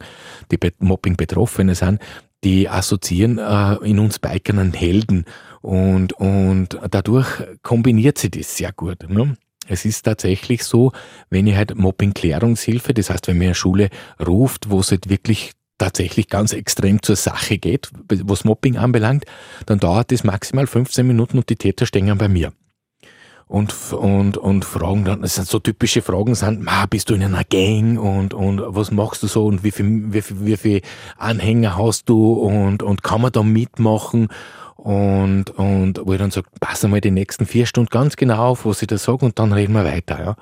die 0.51 0.59
Mobbing-Betroffene 0.79 1.75
sind, 1.75 2.01
die 2.45 2.69
assoziieren 2.69 3.39
äh, 3.39 3.75
in 3.85 3.99
uns 3.99 4.19
Bikern 4.19 4.59
einen 4.59 4.73
Helden 4.73 5.25
und, 5.61 6.13
und 6.15 6.79
dadurch 6.91 7.29
kombiniert 7.63 8.19
sich 8.19 8.31
das 8.31 8.57
sehr 8.57 8.73
gut. 8.73 9.09
Ne? 9.09 9.37
Es 9.67 9.85
ist 9.85 10.03
tatsächlich 10.03 10.65
so, 10.65 10.93
wenn 11.31 11.47
ihr 11.47 11.57
halt 11.57 11.77
Mobbing-Klärungshilfe, 11.77 12.95
das 12.95 13.11
heißt, 13.11 13.29
wenn 13.29 13.39
mir 13.39 13.47
eine 13.47 13.55
Schule 13.55 13.91
ruft, 14.25 14.71
wo 14.71 14.81
es 14.81 14.91
halt 14.91 15.09
wirklich 15.09 15.53
tatsächlich 15.77 16.29
ganz 16.29 16.53
extrem 16.53 17.03
zur 17.03 17.17
Sache 17.17 17.59
geht, 17.59 17.91
was 18.09 18.45
Mobbing 18.45 18.77
anbelangt, 18.77 19.25
dann 19.67 19.79
dauert 19.79 20.11
das 20.11 20.25
maximal 20.25 20.67
15 20.67 21.07
Minuten 21.07 21.39
und 21.39 21.49
die 21.49 21.57
Täter 21.57 21.87
stehen 21.87 22.17
bei 22.19 22.29
mir 22.29 22.53
und, 23.49 23.75
und, 23.93 24.37
und 24.37 24.65
fragen 24.65 25.05
dann, 25.05 25.23
das 25.23 25.35
sind 25.37 25.49
so 25.49 25.59
typische 25.59 26.03
Fragen, 26.03 26.35
sind, 26.35 26.63
Ma, 26.63 26.85
bist 26.87 27.09
du 27.09 27.15
in 27.15 27.23
einer 27.23 27.45
Gang 27.45 27.99
und, 27.99 28.35
und 28.35 28.63
was 28.65 28.91
machst 28.91 29.23
du 29.23 29.27
so 29.27 29.47
und 29.47 29.65
wie 29.65 29.71
viel, 29.71 30.13
wie 30.13 30.23
viel, 30.23 30.37
wie 30.45 30.57
viel 30.57 30.83
Anhänger 31.17 31.77
hast 31.79 32.09
du 32.09 32.35
und, 32.35 32.83
und 32.83 33.03
kann 33.03 33.23
man 33.23 33.33
da 33.33 33.43
mitmachen? 33.43 34.29
Und, 34.77 35.51
und 35.51 36.01
wo 36.05 36.13
ich 36.13 36.19
dann 36.21 36.31
sage, 36.31 36.47
pass 36.61 36.85
einmal 36.85 37.01
die 37.01 37.11
nächsten 37.11 37.47
vier 37.47 37.67
Stunden 37.67 37.91
ganz 37.91 38.15
genau 38.15 38.51
auf, 38.51 38.65
was 38.65 38.81
ich 38.81 38.87
da 38.87 38.97
sage 38.97 39.25
und 39.25 39.39
dann 39.39 39.53
reden 39.53 39.73
wir 39.73 39.85
weiter. 39.85 40.21
Ja. 40.21 40.37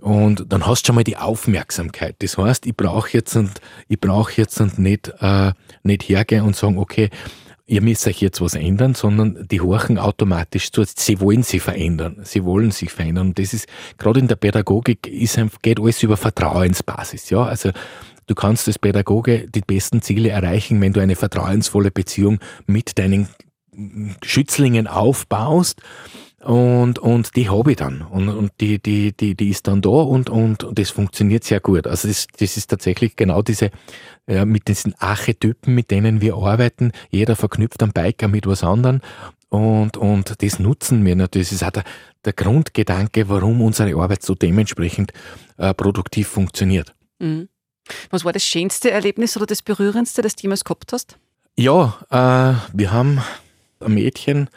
Und 0.00 0.50
dann 0.50 0.66
hast 0.66 0.82
du 0.82 0.86
schon 0.86 0.94
mal 0.94 1.04
die 1.04 1.18
Aufmerksamkeit. 1.18 2.16
Das 2.20 2.38
heißt, 2.38 2.64
ich 2.64 2.74
brauche 2.74 3.10
jetzt 3.12 3.36
und 3.36 3.60
ich 3.88 4.00
brauche 4.00 4.32
jetzt 4.36 4.60
und 4.60 4.78
nicht, 4.78 5.12
äh, 5.20 5.52
nicht 5.82 6.08
hergehen 6.08 6.44
und 6.44 6.56
sagen, 6.56 6.78
okay, 6.78 7.10
ihr 7.66 7.82
müsst 7.82 8.06
euch 8.06 8.20
jetzt 8.20 8.40
was 8.40 8.54
ändern, 8.54 8.94
sondern 8.94 9.46
die 9.50 9.60
horchen 9.60 9.98
automatisch 9.98 10.70
zu. 10.70 10.84
Sie 10.84 11.20
wollen 11.20 11.42
sich 11.42 11.62
verändern. 11.62 12.20
Sie 12.22 12.44
wollen 12.44 12.70
sich 12.70 12.92
verändern. 12.92 13.28
Und 13.28 13.38
das 13.38 13.52
ist, 13.52 13.66
gerade 13.98 14.20
in 14.20 14.28
der 14.28 14.36
Pädagogik, 14.36 15.06
ist, 15.06 15.38
geht 15.62 15.80
alles 15.80 16.02
über 16.02 16.16
Vertrauensbasis. 16.16 17.30
Ja, 17.30 17.44
also, 17.44 17.70
du 18.26 18.34
kannst 18.34 18.68
als 18.68 18.78
Pädagoge 18.78 19.48
die 19.48 19.62
besten 19.62 20.00
Ziele 20.00 20.30
erreichen, 20.30 20.80
wenn 20.80 20.92
du 20.92 21.00
eine 21.00 21.16
vertrauensvolle 21.16 21.90
Beziehung 21.90 22.38
mit 22.66 22.98
deinen 22.98 23.28
Schützlingen 24.24 24.86
aufbaust. 24.86 25.82
Und, 26.46 27.00
und 27.00 27.34
die 27.34 27.50
habe 27.50 27.72
ich 27.72 27.76
dann. 27.76 28.02
Und, 28.02 28.28
und 28.28 28.52
die, 28.60 28.78
die, 28.78 29.12
die, 29.12 29.34
die 29.34 29.48
ist 29.48 29.66
dann 29.66 29.82
da 29.82 29.88
und, 29.88 30.30
und, 30.30 30.62
und 30.62 30.78
das 30.78 30.90
funktioniert 30.90 31.42
sehr 31.42 31.58
gut. 31.58 31.88
Also 31.88 32.06
das, 32.06 32.28
das 32.38 32.56
ist 32.56 32.68
tatsächlich 32.68 33.16
genau 33.16 33.42
diese, 33.42 33.72
ja, 34.28 34.44
mit 34.44 34.68
diesen 34.68 34.94
Archetypen, 34.94 35.74
mit 35.74 35.90
denen 35.90 36.20
wir 36.20 36.36
arbeiten. 36.36 36.92
Jeder 37.10 37.34
verknüpft 37.34 37.82
einen 37.82 37.92
Biker 37.92 38.28
mit 38.28 38.46
was 38.46 38.62
anderem. 38.62 39.00
Und, 39.48 39.96
und 39.96 40.40
das 40.40 40.60
nutzen 40.60 41.04
wir 41.04 41.16
natürlich. 41.16 41.48
Das 41.48 41.56
ist 41.56 41.64
auch 41.64 41.72
der, 41.72 41.82
der 42.24 42.32
Grundgedanke, 42.32 43.28
warum 43.28 43.60
unsere 43.60 44.00
Arbeit 44.00 44.22
so 44.22 44.36
dementsprechend 44.36 45.12
äh, 45.56 45.74
produktiv 45.74 46.28
funktioniert. 46.28 46.94
Mhm. 47.18 47.48
Was 48.10 48.24
war 48.24 48.32
das 48.32 48.44
schönste 48.44 48.92
Erlebnis 48.92 49.36
oder 49.36 49.46
das 49.46 49.62
berührendste, 49.62 50.22
das 50.22 50.36
du 50.36 50.42
jemals 50.42 50.62
gehabt 50.62 50.92
hast? 50.92 51.18
Ja, 51.56 51.96
äh, 52.10 52.54
wir 52.72 52.92
haben 52.92 53.20
ein 53.80 53.94
Mädchen, 53.94 54.48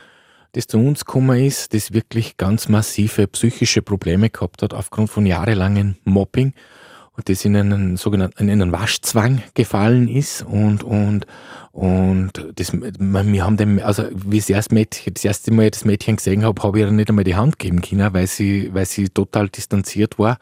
das 0.54 0.68
zu 0.68 0.78
uns 0.78 1.06
gekommen 1.06 1.40
ist, 1.40 1.74
das 1.74 1.94
wirklich 1.94 2.38
ganz 2.38 2.70
massive 2.70 3.28
psychische 3.28 3.82
Probleme 3.82 4.30
gehabt 4.30 4.62
hat 4.62 4.74
aufgrund 4.74 5.10
von 5.10 5.26
jahrelangen 5.26 5.98
Mobbing 6.06 6.54
und 7.16 7.30
das 7.30 7.46
in 7.46 7.56
einen 7.56 7.98
sogenannten 7.98 8.48
in 8.48 8.62
einen 8.62 8.72
Waschzwang 8.72 9.44
gefallen 9.54 10.08
ist 10.08 10.42
und 10.44 10.84
und 10.84 11.28
und 11.72 12.32
das, 12.56 12.74
wir 12.74 13.44
haben 13.46 13.58
dem, 13.58 13.80
also 13.80 14.04
wie 14.12 14.38
ich 14.38 14.44
das 14.44 14.50
erste, 14.50 14.74
Mädchen, 14.74 15.14
das 15.14 15.24
erste 15.24 15.54
Mal 15.54 15.70
das 15.70 15.86
Mädchen 15.86 16.16
gesehen 16.16 16.44
habe, 16.44 16.62
habe 16.62 16.80
ich 16.80 16.86
ihr 16.86 16.92
nicht 16.92 17.10
einmal 17.10 17.24
die 17.24 17.36
Hand 17.36 17.60
geben 17.60 17.82
können, 17.82 18.14
weil 18.14 18.28
sie, 18.28 18.74
weil 18.74 18.86
sie 18.86 19.08
total 19.10 19.50
distanziert 19.50 20.18
war. 20.20 20.38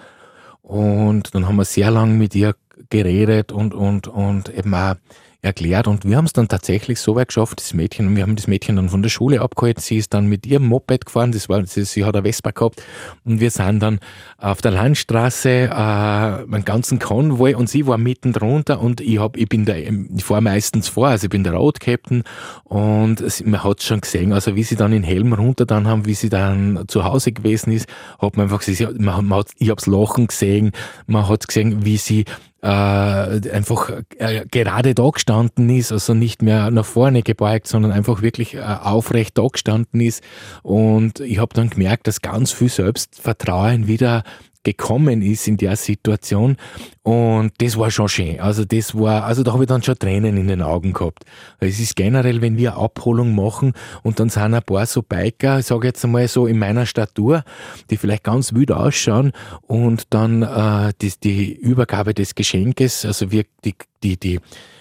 Und 0.61 1.35
dann 1.35 1.47
haben 1.47 1.57
wir 1.57 1.65
sehr 1.65 1.91
lang 1.91 2.17
mit 2.17 2.33
ihr 2.33 2.55
geredet 2.89 3.51
und, 3.51 3.73
und, 3.73 4.07
und 4.07 4.49
eben 4.49 4.73
auch 4.73 4.95
erklärt 5.41 5.87
und 5.87 6.03
wir 6.03 6.17
haben 6.17 6.25
es 6.25 6.33
dann 6.33 6.47
tatsächlich 6.47 6.99
so 6.99 7.15
weit 7.15 7.27
geschafft, 7.27 7.59
das 7.59 7.73
Mädchen, 7.73 8.15
wir 8.15 8.23
haben 8.23 8.35
das 8.35 8.47
Mädchen 8.47 8.75
dann 8.75 8.89
von 8.89 9.01
der 9.01 9.09
Schule 9.09 9.41
abgeholt, 9.41 9.79
sie 9.79 9.97
ist 9.97 10.13
dann 10.13 10.25
mit 10.25 10.45
ihrem 10.47 10.65
Moped 10.65 11.05
gefahren, 11.05 11.31
das 11.31 11.47
war, 11.47 11.65
sie, 11.65 11.85
sie 11.85 12.05
hat 12.05 12.15
eine 12.15 12.23
Vespa 12.23 12.51
gehabt 12.51 12.83
und 13.23 13.39
wir 13.39 13.51
sind 13.51 13.79
dann 13.79 13.99
auf 14.37 14.61
der 14.61 14.71
Landstraße, 14.71 15.49
äh, 15.49 15.71
einen 15.71 16.65
ganzen 16.65 16.97
Konvoi 16.99 17.55
und 17.55 17.69
sie 17.69 17.85
war 17.85 17.97
mitten 17.97 18.33
drunter 18.33 18.81
und 18.81 18.99
ich 18.99 19.19
hab, 19.19 19.37
ich 19.37 19.47
bin 19.47 19.65
der, 19.65 19.77
ich 19.77 20.23
fahre 20.23 20.41
meistens 20.41 20.87
vor, 20.87 21.09
also 21.09 21.25
ich 21.25 21.29
bin 21.29 21.43
der 21.43 21.53
Road 21.53 21.79
Captain 21.79 22.23
und 22.63 23.23
man 23.45 23.63
hat 23.63 23.83
schon 23.83 24.01
gesehen, 24.01 24.33
also 24.33 24.55
wie 24.55 24.63
sie 24.63 24.75
dann 24.75 24.91
in 24.91 25.03
Helm 25.03 25.33
runter 25.33 25.65
dann 25.65 25.87
haben, 25.87 26.05
wie 26.05 26.15
sie 26.15 26.29
dann 26.29 26.85
zu 26.87 27.03
Hause 27.03 27.31
gewesen 27.31 27.71
ist, 27.71 27.87
hat 28.19 28.37
man 28.37 28.45
einfach 28.45 28.59
gesehen, 28.59 28.95
man, 28.99 29.25
man 29.25 29.39
hat, 29.39 29.51
ich 29.57 29.69
hab's 29.69 29.85
Lachen 29.85 30.27
gesehen, 30.27 30.71
man 31.05 31.29
hat 31.29 31.47
gesehen, 31.47 31.85
wie 31.85 31.97
sie 31.97 32.25
äh, 32.61 32.67
einfach 32.67 33.91
äh, 34.17 34.45
gerade 34.49 34.95
da 34.95 35.09
gestanden 35.09 35.69
ist, 35.69 35.91
also 35.91 36.13
nicht 36.13 36.41
mehr 36.41 36.71
nach 36.71 36.85
vorne 36.85 37.21
gebeugt, 37.21 37.67
sondern 37.67 37.91
einfach 37.91 38.21
wirklich 38.21 38.55
äh, 38.55 38.61
aufrecht 38.61 39.37
da 39.37 39.47
gestanden 39.47 40.01
ist. 40.01 40.23
Und 40.63 41.19
ich 41.19 41.37
habe 41.37 41.53
dann 41.53 41.69
gemerkt, 41.69 42.07
dass 42.07 42.21
ganz 42.21 42.51
viel 42.51 42.69
Selbstvertrauen 42.69 43.87
wieder 43.87 44.23
gekommen 44.67 45.21
ist 45.21 45.47
in 45.47 45.55
der 45.55 45.77
Situation. 45.77 46.57
Und 47.01 47.53
das 47.59 47.77
war 47.77 47.89
schon 47.89 48.09
schön. 48.09 48.41
Also 48.41 48.65
das 48.65 48.93
war, 48.93 49.23
also 49.23 49.41
da 49.41 49.53
habe 49.53 49.63
ich 49.63 49.69
dann 49.69 49.81
schon 49.81 49.97
Tränen 49.97 50.35
in 50.35 50.49
den 50.49 50.61
Augen 50.61 50.91
gehabt. 50.91 51.23
Es 51.59 51.79
ist 51.79 51.95
generell, 51.95 52.41
wenn 52.41 52.57
wir 52.57 52.75
Abholung 52.75 53.33
machen 53.33 53.71
und 54.03 54.19
dann 54.19 54.27
sind 54.27 54.53
ein 54.53 54.61
paar 54.63 54.85
so 54.85 55.01
Biker, 55.03 55.59
ich 55.59 55.67
sage 55.67 55.87
jetzt 55.87 56.03
einmal 56.03 56.27
so 56.27 56.47
in 56.47 56.59
meiner 56.59 56.85
Statur, 56.85 57.45
die 57.89 57.95
vielleicht 57.95 58.25
ganz 58.25 58.53
wild 58.53 58.73
ausschauen 58.73 59.31
und 59.61 60.13
dann 60.13 60.41
äh, 60.41 60.91
die, 61.01 61.13
die 61.23 61.53
Übergabe 61.53 62.13
des 62.13 62.35
Geschenkes, 62.35 63.05
also 63.05 63.31
wir, 63.31 63.45
die, 63.63 63.75
die, 64.03 64.19
die 64.19 64.39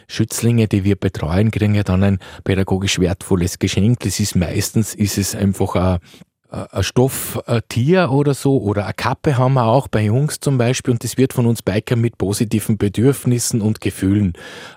Schützlinge, 0.08 0.66
die 0.66 0.82
wir 0.82 0.96
betreuen, 0.96 1.52
kriegen 1.52 1.76
ja 1.76 1.84
dann 1.84 2.02
ein 2.02 2.18
pädagogisch 2.42 2.98
wertvolles 2.98 3.60
Geschenk. 3.60 4.00
Das 4.00 4.18
ist 4.18 4.34
meistens, 4.34 4.94
ist 4.94 5.18
es 5.18 5.36
einfach 5.36 5.76
ein 5.76 5.98
ein 6.70 6.82
Stofftier 6.82 8.10
oder 8.10 8.34
so 8.34 8.60
oder 8.60 8.84
eine 8.84 8.94
Kappe 8.94 9.36
haben 9.36 9.54
wir 9.54 9.64
auch 9.64 9.88
bei 9.88 10.04
Jungs 10.04 10.40
zum 10.40 10.58
Beispiel 10.58 10.92
und 10.92 11.04
das 11.04 11.16
wird 11.16 11.32
von 11.32 11.46
uns 11.46 11.62
Bikern 11.62 12.00
mit 12.00 12.18
positiven 12.18 12.78
Bedürfnissen 12.78 13.60
und 13.60 13.80
Gefühlen 13.80 14.32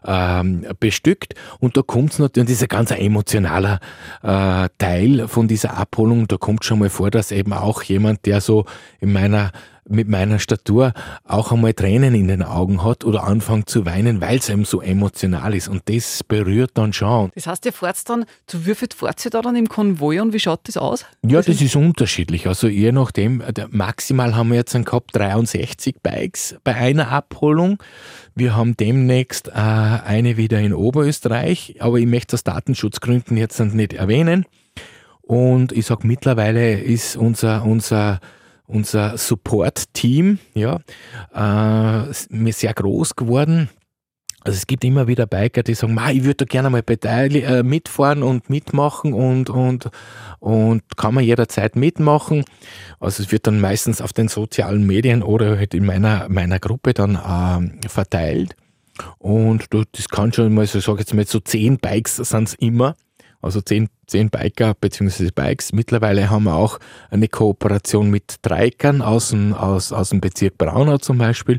ähm, 0.05 0.65
bestückt. 0.79 1.35
Und 1.59 1.77
da 1.77 1.81
kommt 1.81 2.13
es 2.13 2.19
natürlich, 2.19 2.41
und 2.41 2.49
das 2.49 2.55
ist 2.57 2.63
ein 2.63 2.69
ganz 2.69 2.91
emotionaler 2.91 3.79
äh, 4.23 4.69
Teil 4.77 5.27
von 5.27 5.47
dieser 5.47 5.77
Abholung, 5.77 6.27
da 6.27 6.37
kommt 6.37 6.65
schon 6.65 6.79
mal 6.79 6.89
vor, 6.89 7.11
dass 7.11 7.31
eben 7.31 7.53
auch 7.53 7.83
jemand, 7.83 8.25
der 8.25 8.41
so 8.41 8.65
in 8.99 9.13
meiner 9.13 9.51
mit 9.89 10.07
meiner 10.07 10.39
Statur 10.39 10.93
auch 11.23 11.51
einmal 11.51 11.73
Tränen 11.73 12.15
in 12.15 12.27
den 12.27 12.43
Augen 12.43 12.83
hat 12.83 13.03
oder 13.03 13.23
anfängt 13.23 13.69
zu 13.69 13.85
weinen, 13.85 14.21
weil 14.21 14.37
es 14.37 14.49
eben 14.49 14.65
so 14.65 14.81
emotional 14.81 15.53
ist. 15.55 15.67
Und 15.67 15.83
das 15.85 16.23
berührt 16.23 16.71
dann 16.75 16.93
schon. 16.93 17.31
Das 17.35 17.47
heißt, 17.47 17.65
ihr 17.65 17.73
fahrt 17.73 18.09
dann, 18.09 18.25
zu 18.47 18.65
wie 18.65 18.75
viel 18.75 18.87
fahrt 18.95 19.23
ihr 19.25 19.31
da 19.31 19.41
dann 19.41 19.55
im 19.55 19.67
Konvoi 19.69 20.19
und 20.19 20.33
wie 20.33 20.39
schaut 20.39 20.61
das 20.67 20.77
aus? 20.77 21.05
Ja, 21.25 21.41
das 21.41 21.61
ist 21.61 21.75
unterschiedlich. 21.75 22.47
Also 22.47 22.67
je 22.67 22.91
nachdem, 22.91 23.43
maximal 23.69 24.35
haben 24.35 24.49
wir 24.49 24.57
jetzt 24.57 24.73
gehabt 24.73 25.15
63 25.15 25.97
Bikes 26.01 26.55
bei 26.63 26.75
einer 26.75 27.09
Abholung. 27.11 27.81
Wir 28.35 28.55
haben 28.55 28.77
demnächst 28.77 29.49
äh, 29.49 29.51
eine 29.51 30.37
wieder 30.37 30.59
in 30.59 30.73
Oberösterreich, 30.73 31.75
aber 31.79 31.97
ich 31.97 32.05
möchte 32.05 32.35
aus 32.35 32.43
Datenschutzgründen 32.43 33.37
jetzt 33.37 33.59
nicht 33.59 33.93
erwähnen. 33.93 34.45
Und 35.21 35.71
ich 35.73 35.85
sage, 35.85 36.07
mittlerweile 36.07 36.79
ist 36.79 37.15
unser, 37.15 37.63
unser 37.63 38.19
unser 38.69 39.17
Support-Team, 39.17 40.39
ja, 40.53 40.79
äh, 41.33 42.13
mir 42.29 42.53
sehr 42.53 42.73
groß 42.73 43.15
geworden. 43.15 43.69
Also 44.41 44.55
es 44.55 44.67
gibt 44.67 44.85
immer 44.85 45.07
wieder 45.07 45.25
Biker, 45.25 45.63
die 45.63 45.73
sagen, 45.73 45.99
ich 46.13 46.23
würde 46.23 46.45
da 46.45 46.45
gerne 46.45 46.69
mal 46.69 46.83
äh, 46.87 47.63
mitfahren 47.63 48.23
und 48.23 48.49
mitmachen 48.49 49.13
und, 49.13 49.49
und, 49.49 49.89
und 50.39 50.83
kann 50.95 51.13
man 51.13 51.25
jederzeit 51.25 51.75
mitmachen. 51.75 52.45
Also 53.01 53.21
es 53.21 53.33
wird 53.33 53.47
dann 53.47 53.59
meistens 53.59 54.01
auf 54.01 54.13
den 54.13 54.29
sozialen 54.29 54.85
Medien 54.85 55.23
oder 55.23 55.57
halt 55.57 55.73
in 55.73 55.85
meiner, 55.85 56.29
meiner 56.29 56.59
Gruppe 56.59 56.93
dann 56.93 57.15
äh, 57.15 57.89
verteilt. 57.89 58.55
Und 59.17 59.65
das 59.71 60.07
kann 60.07 60.31
schon 60.31 60.53
mal, 60.53 60.65
so, 60.67 60.79
ich 60.79 60.85
sage 60.85 60.99
jetzt 60.99 61.13
mal, 61.13 61.25
so 61.25 61.39
zehn 61.39 61.77
Bikes 61.77 62.15
sind 62.15 62.47
es 62.47 62.53
immer 62.55 62.95
also 63.41 63.61
zehn, 63.61 63.89
zehn 64.07 64.29
Biker 64.29 64.73
bzw. 64.73 65.29
Bikes. 65.33 65.71
Mittlerweile 65.71 66.29
haben 66.29 66.43
wir 66.43 66.55
auch 66.55 66.79
eine 67.09 67.27
Kooperation 67.27 68.09
mit 68.09 68.41
Treikern 68.43 69.01
aus 69.01 69.29
dem, 69.29 69.53
aus, 69.53 69.93
aus 69.93 70.09
dem 70.09 70.21
Bezirk 70.21 70.57
Braunau 70.57 70.97
zum 70.97 71.17
Beispiel, 71.17 71.57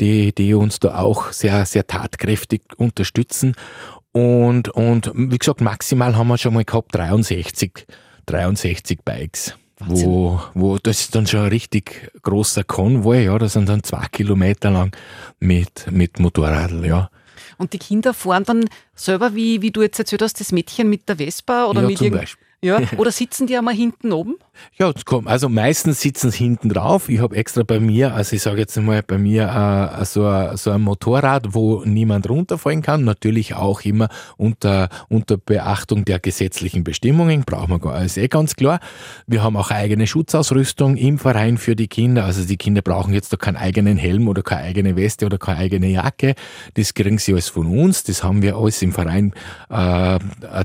die, 0.00 0.34
die 0.34 0.54
uns 0.54 0.80
da 0.80 0.98
auch 0.98 1.32
sehr, 1.32 1.64
sehr 1.66 1.86
tatkräftig 1.86 2.62
unterstützen. 2.76 3.54
Und, 4.12 4.68
und 4.68 5.12
wie 5.14 5.38
gesagt, 5.38 5.60
maximal 5.60 6.16
haben 6.16 6.28
wir 6.28 6.38
schon 6.38 6.54
mal 6.54 6.64
gehabt 6.64 6.94
63, 6.94 7.86
63 8.26 9.00
Bikes. 9.04 9.56
Wo, 9.80 10.40
wo, 10.54 10.78
das 10.78 11.00
ist 11.00 11.14
dann 11.14 11.26
schon 11.26 11.40
ein 11.40 11.48
richtig 11.48 12.12
großer 12.22 12.62
Konvoi, 12.62 13.24
ja, 13.24 13.36
das 13.38 13.54
sind 13.54 13.68
dann 13.68 13.82
zwei 13.82 14.06
Kilometer 14.06 14.70
lang 14.70 14.96
mit, 15.40 15.90
mit 15.90 16.20
Motorradl, 16.20 16.86
ja. 16.86 17.10
Und 17.58 17.72
die 17.72 17.78
Kinder 17.78 18.14
fahren 18.14 18.44
dann 18.44 18.64
selber, 18.94 19.34
wie, 19.34 19.62
wie 19.62 19.70
du 19.70 19.82
jetzt 19.82 19.98
erzählt 19.98 20.22
hast, 20.22 20.40
das 20.40 20.52
Mädchen 20.52 20.88
mit 20.88 21.08
der 21.08 21.16
Vespa 21.16 21.66
oder 21.66 21.82
ja, 21.82 21.88
mit 21.88 21.98
zum 21.98 22.10
Beispiel. 22.10 22.46
Ja, 22.62 22.80
oder 22.96 23.10
sitzen 23.10 23.46
die 23.46 23.56
einmal 23.56 23.74
hinten 23.74 24.12
oben? 24.12 24.36
Ja, 24.78 24.90
es 24.94 25.04
kommt- 25.04 25.28
also 25.28 25.48
meistens 25.48 26.00
sitzen 26.00 26.30
sie 26.30 26.38
hinten 26.44 26.68
drauf. 26.68 27.08
Ich 27.08 27.20
habe 27.20 27.36
extra 27.36 27.62
bei 27.62 27.80
mir, 27.80 28.14
also 28.14 28.36
ich 28.36 28.42
sage 28.42 28.58
jetzt 28.58 28.76
mal 28.76 29.02
bei 29.02 29.18
mir 29.18 29.90
äh, 30.00 30.04
so, 30.04 30.56
so 30.56 30.70
ein 30.70 30.80
Motorrad, 30.80 31.54
wo 31.54 31.82
niemand 31.84 32.28
runterfallen 32.28 32.82
kann. 32.82 33.04
Natürlich 33.04 33.54
auch 33.54 33.82
immer 33.82 34.08
unter, 34.36 34.88
unter 35.08 35.36
Beachtung 35.36 36.04
der 36.04 36.18
gesetzlichen 36.18 36.84
Bestimmungen, 36.84 37.44
brauchen 37.44 37.70
wir 37.70 37.78
gar, 37.78 38.04
ist 38.04 38.18
eh 38.18 38.28
ganz 38.28 38.56
klar. 38.56 38.80
Wir 39.26 39.42
haben 39.42 39.56
auch 39.56 39.70
eigene 39.70 40.06
Schutzausrüstung 40.06 40.96
im 40.96 41.18
Verein 41.18 41.58
für 41.58 41.76
die 41.76 41.88
Kinder. 41.88 42.24
Also 42.24 42.44
die 42.44 42.56
Kinder 42.56 42.82
brauchen 42.82 43.12
jetzt 43.14 43.32
da 43.32 43.36
keinen 43.36 43.56
eigenen 43.56 43.96
Helm 43.96 44.28
oder 44.28 44.42
keine 44.42 44.62
eigene 44.62 44.96
Weste 44.96 45.26
oder 45.26 45.38
keine 45.38 45.58
eigene 45.58 45.88
Jacke. 45.88 46.34
Das 46.74 46.94
kriegen 46.94 47.18
sie 47.18 47.32
alles 47.32 47.48
von 47.48 47.66
uns. 47.66 48.04
Das 48.04 48.22
haben 48.24 48.42
wir 48.42 48.56
alles 48.56 48.82
im 48.82 48.92
Verein 48.92 49.32
äh, 49.70 50.18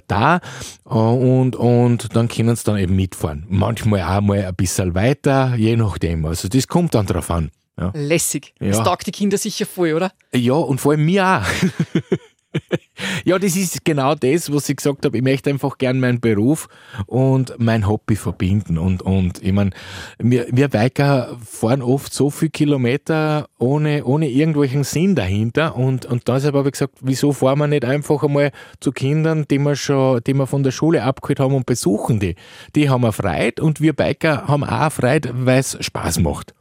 da. 0.07 0.39
Und, 0.83 1.55
und 1.55 2.15
dann 2.15 2.27
können 2.27 2.55
sie 2.55 2.63
dann 2.63 2.77
eben 2.77 2.95
mitfahren. 2.95 3.45
Manchmal 3.85 4.17
auch 4.17 4.21
mal 4.21 4.45
ein 4.45 4.55
bisschen 4.55 4.93
weiter, 4.95 5.55
je 5.55 5.75
nachdem. 5.77 6.25
Also 6.25 6.47
das 6.49 6.67
kommt 6.67 6.95
dann 6.95 7.05
drauf 7.05 7.31
an. 7.31 7.49
Ja, 7.79 7.91
Lässig. 7.95 8.53
Das 8.59 8.77
Ja. 8.77 8.83
taugt 8.83 9.07
die 9.07 9.11
Kinder 9.11 9.37
sicher 9.37 9.65
voll, 9.65 9.93
oder? 9.93 10.11
ja 10.33 10.53
und 10.53 10.81
vor 10.81 10.91
allem 10.91 11.05
mir 11.05 11.25
auch. 11.25 11.47
ja, 13.25 13.37
das 13.37 13.55
ist 13.55 13.85
genau 13.85 14.15
das, 14.15 14.51
was 14.51 14.69
ich 14.69 14.77
gesagt 14.77 15.05
habe. 15.05 15.17
Ich 15.17 15.23
möchte 15.23 15.49
einfach 15.49 15.77
gern 15.77 15.99
meinen 15.99 16.19
Beruf 16.19 16.67
und 17.05 17.53
mein 17.57 17.87
Hobby 17.87 18.15
verbinden. 18.15 18.77
Und, 18.77 19.01
und 19.01 19.41
ich 19.43 19.51
meine, 19.51 19.71
wir, 20.17 20.47
wir 20.51 20.67
Biker 20.67 21.37
fahren 21.45 21.81
oft 21.81 22.13
so 22.13 22.29
viele 22.29 22.51
Kilometer 22.51 23.47
ohne, 23.57 24.03
ohne 24.05 24.29
irgendwelchen 24.29 24.83
Sinn 24.83 25.15
dahinter. 25.15 25.75
Und, 25.75 26.05
und 26.05 26.27
deshalb 26.27 26.55
habe 26.55 26.69
ich 26.69 26.73
gesagt, 26.73 26.95
wieso 27.01 27.33
fahren 27.33 27.59
wir 27.59 27.67
nicht 27.67 27.85
einfach 27.85 28.23
einmal 28.23 28.51
zu 28.79 28.91
Kindern, 28.91 29.45
die 29.49 29.59
wir 29.59 29.75
schon, 29.75 30.21
die 30.25 30.33
wir 30.33 30.47
von 30.47 30.63
der 30.63 30.71
Schule 30.71 31.03
abgeholt 31.03 31.39
haben 31.39 31.55
und 31.55 31.65
besuchen 31.65 32.19
die. 32.19 32.35
Die 32.75 32.89
haben 32.89 33.03
eine 33.03 33.13
Freude 33.13 33.61
und 33.61 33.81
wir 33.81 33.93
Biker 33.93 34.47
haben 34.47 34.63
auch 34.63 34.69
eine 34.69 34.91
Freude, 34.91 35.31
weil 35.33 35.59
es 35.59 35.77
Spaß 35.79 36.19
macht. 36.19 36.53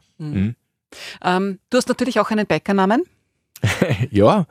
Ähm, 1.23 1.59
du 1.69 1.77
hast 1.77 1.87
natürlich 1.87 2.19
auch 2.19 2.31
einen 2.31 2.45
Bikernamen. 2.45 3.03
Ja, 4.11 4.47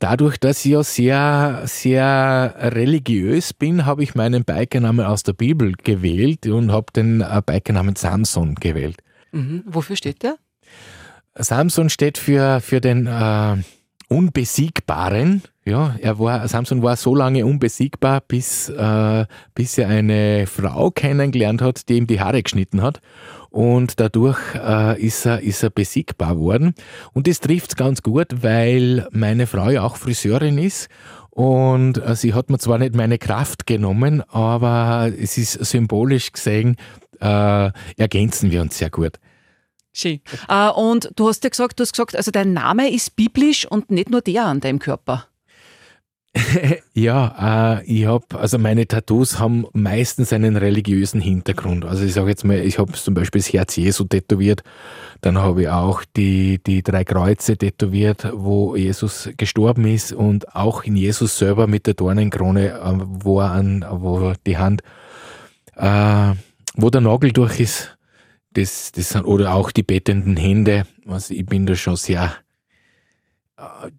dadurch, 0.00 0.38
dass 0.38 0.64
ich 0.64 0.72
ja 0.72 0.82
sehr, 0.82 1.62
sehr 1.66 2.54
religiös 2.58 3.54
bin, 3.54 3.86
habe 3.86 4.02
ich 4.02 4.16
meinen 4.16 4.44
Bikernamen 4.44 5.06
aus 5.06 5.22
der 5.22 5.34
Bibel 5.34 5.74
gewählt 5.84 6.46
und 6.46 6.72
habe 6.72 6.86
den 6.94 7.20
äh, 7.20 7.42
Bikernamen 7.44 7.94
Samson 7.94 8.56
gewählt. 8.56 8.96
Mhm. 9.30 9.62
Wofür 9.66 9.94
steht 9.94 10.24
der? 10.24 10.36
Samson 11.36 11.90
steht 11.90 12.18
für, 12.18 12.60
für 12.60 12.80
den 12.80 13.06
äh, 13.06 13.56
Unbesiegbaren. 14.08 15.42
Ja, 15.64 15.94
er 16.00 16.18
war, 16.18 16.48
Samson 16.48 16.82
war 16.82 16.96
so 16.96 17.14
lange 17.14 17.46
unbesiegbar, 17.46 18.22
bis, 18.26 18.68
äh, 18.68 19.26
bis 19.54 19.78
er 19.78 19.88
eine 19.88 20.46
Frau 20.48 20.90
kennengelernt 20.90 21.62
hat, 21.62 21.88
die 21.88 21.98
ihm 21.98 22.08
die 22.08 22.20
Haare 22.20 22.42
geschnitten 22.42 22.82
hat. 22.82 23.00
Und 23.50 23.98
dadurch 23.98 24.38
äh, 24.54 25.00
ist, 25.00 25.26
er, 25.26 25.40
ist 25.40 25.62
er 25.62 25.70
besiegbar 25.70 26.38
worden. 26.38 26.74
Und 27.12 27.26
das 27.26 27.40
trifft 27.40 27.76
ganz 27.76 28.02
gut, 28.02 28.42
weil 28.42 29.08
meine 29.10 29.46
Frau 29.46 29.70
ja 29.70 29.82
auch 29.82 29.96
Friseurin 29.96 30.58
ist. 30.58 30.88
Und 31.30 31.98
äh, 31.98 32.14
sie 32.14 32.34
hat 32.34 32.50
mir 32.50 32.58
zwar 32.58 32.78
nicht 32.78 32.94
meine 32.94 33.18
Kraft 33.18 33.66
genommen, 33.66 34.22
aber 34.28 35.10
es 35.18 35.38
ist 35.38 35.52
symbolisch 35.64 36.32
gesehen, 36.32 36.76
äh, 37.20 37.70
ergänzen 37.96 38.50
wir 38.50 38.60
uns 38.62 38.78
sehr 38.78 38.90
gut. 38.90 39.18
Schön. 39.92 40.20
Äh, 40.48 40.68
und 40.70 41.10
du 41.16 41.28
hast 41.28 41.42
ja 41.42 41.50
gesagt, 41.50 41.78
du 41.78 41.82
hast 41.82 41.92
gesagt, 41.92 42.16
also 42.16 42.30
dein 42.30 42.52
Name 42.52 42.90
ist 42.90 43.16
biblisch 43.16 43.66
und 43.66 43.90
nicht 43.90 44.10
nur 44.10 44.20
der 44.20 44.46
an 44.46 44.60
deinem 44.60 44.78
Körper. 44.78 45.26
Ja, 46.94 47.78
äh, 47.78 47.84
ich 47.84 48.06
habe, 48.06 48.24
also 48.38 48.58
meine 48.58 48.86
Tattoos 48.86 49.38
haben 49.38 49.66
meistens 49.72 50.32
einen 50.32 50.56
religiösen 50.56 51.20
Hintergrund. 51.20 51.84
Also 51.84 52.04
ich 52.04 52.12
sage 52.12 52.30
jetzt 52.30 52.44
mal, 52.44 52.58
ich 52.58 52.78
habe 52.78 52.92
zum 52.92 53.14
Beispiel 53.14 53.40
das 53.40 53.52
Herz 53.52 53.76
Jesu 53.76 54.04
tätowiert, 54.04 54.62
dann 55.20 55.38
habe 55.38 55.62
ich 55.62 55.68
auch 55.68 56.04
die, 56.16 56.60
die 56.62 56.82
drei 56.82 57.04
Kreuze 57.04 57.56
tätowiert, 57.56 58.28
wo 58.34 58.76
Jesus 58.76 59.30
gestorben 59.36 59.86
ist 59.86 60.12
und 60.12 60.54
auch 60.54 60.84
in 60.84 60.96
Jesus 60.96 61.38
selber 61.38 61.66
mit 61.66 61.86
der 61.86 61.94
Dornenkrone, 61.94 62.68
äh, 62.68 62.98
wo, 63.06 63.40
an, 63.40 63.84
wo 63.88 64.32
die 64.46 64.58
Hand, 64.58 64.82
äh, 65.76 66.32
wo 66.74 66.90
der 66.90 67.00
Nagel 67.00 67.32
durch 67.32 67.60
ist, 67.60 67.96
das, 68.52 68.92
das 68.92 69.14
oder 69.16 69.54
auch 69.54 69.70
die 69.70 69.82
bettenden 69.84 70.36
Hände. 70.36 70.84
Also 71.06 71.34
ich 71.34 71.46
bin 71.46 71.66
da 71.66 71.74
schon 71.76 71.96
sehr 71.96 72.34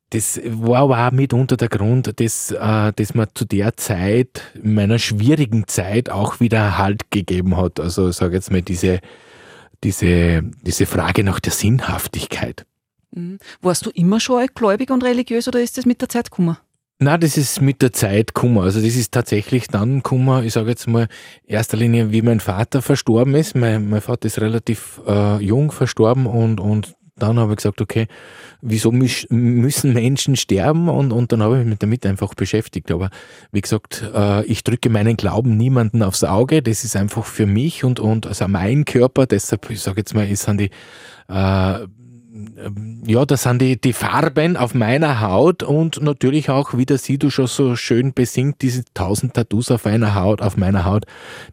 das 0.10 0.40
war 0.44 0.82
aber 0.82 1.08
auch 1.08 1.12
mitunter 1.12 1.58
der 1.58 1.70
Grund, 1.70 2.20
dass, 2.20 2.52
äh, 2.52 2.94
dass 2.94 3.14
man 3.14 3.28
zu 3.34 3.46
der 3.46 3.78
Zeit, 3.78 4.44
in 4.56 4.74
meiner 4.74 5.00
schwierigen 5.00 5.68
Zeit, 5.68 6.10
auch 6.10 6.40
wieder 6.40 6.78
Halt 6.78 7.12
gegeben 7.12 7.58
hat. 7.58 7.80
Also 7.80 8.10
ich 8.10 8.16
sage 8.16 8.36
jetzt 8.36 8.52
mal 8.52 8.62
diese, 8.62 9.00
diese, 9.84 10.44
diese 10.62 10.86
Frage 10.86 11.24
nach 11.24 11.40
der 11.40 11.52
Sinnhaftigkeit. 11.52 12.66
Mhm. 13.12 13.40
Warst 13.62 13.86
du 13.86 13.90
immer 13.92 14.20
schon 14.20 14.46
gläubig 14.54 14.90
und 14.90 15.04
religiös 15.04 15.48
oder 15.48 15.62
ist 15.62 15.78
das 15.78 15.86
mit 15.86 16.02
der 16.02 16.10
Zeit 16.10 16.32
gekommen? 16.32 16.58
Na, 17.04 17.18
das 17.18 17.36
ist 17.36 17.62
mit 17.62 17.82
der 17.82 17.94
Zeit 17.94 18.36
Kummer. 18.36 18.62
Also 18.62 18.80
das 18.80 18.96
ist 18.96 19.12
tatsächlich 19.12 19.68
dann 19.68 20.04
Kummer, 20.04 20.44
ich 20.44 20.54
sage 20.54 20.70
jetzt 20.70 20.88
mal, 20.88 21.08
in 21.46 21.56
erster 21.56 21.76
Linie, 21.76 22.12
wie 22.12 22.22
mein 22.22 22.40
Vater 22.40 22.84
verstorben 22.84 23.34
ist. 23.34 23.56
Mein, 23.56 23.90
mein 23.90 24.02
Vater 24.02 24.28
ist 24.28 24.40
relativ 24.40 25.02
äh, 25.08 25.44
jung 25.44 25.72
verstorben 25.72 26.28
und, 26.28 26.60
und 26.60 26.94
dann 27.22 27.40
habe 27.40 27.54
ich 27.54 27.58
gesagt, 27.58 27.82
okay, 27.82 28.08
wieso 28.62 28.92
müssen 28.92 29.94
Menschen 29.94 30.36
sterben? 30.36 30.90
Und, 30.90 31.12
und 31.12 31.32
dann 31.32 31.42
habe 31.44 31.60
ich 31.60 31.66
mich 31.66 31.80
damit 31.80 32.06
einfach 32.06 32.34
beschäftigt. 32.34 32.92
Aber 32.92 33.10
wie 33.52 33.62
gesagt, 33.62 34.04
äh, 34.14 34.46
ich 34.46 34.64
drücke 34.64 34.90
meinen 34.90 35.18
Glauben 35.18 35.58
niemanden 35.58 36.04
aufs 36.04 36.24
Auge. 36.24 36.62
Das 36.62 36.84
ist 36.84 36.96
einfach 36.96 37.26
für 37.26 37.46
mich 37.46 37.84
und, 37.84 38.00
und 38.00 38.28
also 38.28 38.48
mein 38.48 38.86
Körper. 38.86 39.26
Deshalb, 39.26 39.70
ich 39.70 39.82
sage 39.82 40.02
jetzt 40.02 40.14
mal, 40.14 40.28
es 40.30 40.44
sind 40.44 40.60
die 40.60 40.70
äh, 41.30 41.88
ja, 43.06 43.26
das 43.26 43.44
sind 43.44 43.62
die, 43.62 43.80
die 43.80 43.94
Farben 43.94 44.56
auf 44.56 44.74
meiner 44.74 45.20
Haut 45.20 45.64
und 45.64 46.02
natürlich 46.02 46.50
auch, 46.50 46.78
wie 46.78 46.86
der 46.86 46.98
Sido 46.98 47.30
schon 47.30 47.48
so 47.48 47.76
schön 47.76 48.14
besingt, 48.14 48.62
diese 48.62 48.84
tausend 48.94 49.34
Tattoos 49.34 49.70
auf 49.70 49.86
einer 49.86 50.16
Haut, 50.16 50.42
auf 50.42 50.56
meiner 50.56 50.86
Haut, 50.86 51.06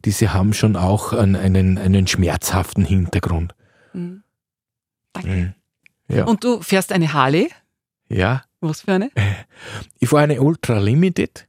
diese 0.05 0.33
haben 0.33 0.53
schon 0.53 0.77
auch 0.77 1.13
einen, 1.13 1.35
einen, 1.35 1.79
einen 1.79 2.07
schmerzhaften 2.07 2.85
Hintergrund. 2.85 3.55
Danke. 5.13 5.29
Mhm. 5.29 5.55
Ja. 6.09 6.25
Und 6.25 6.45
du 6.45 6.61
fährst 6.61 6.93
eine 6.93 7.13
Harley? 7.13 7.51
ja. 8.09 8.43
Was 8.61 8.81
für 8.83 8.93
eine? 8.93 9.11
Ich 10.01 10.09
fahre 10.09 10.25
eine 10.25 10.41
Ultra 10.41 10.79
Limited 10.79 11.49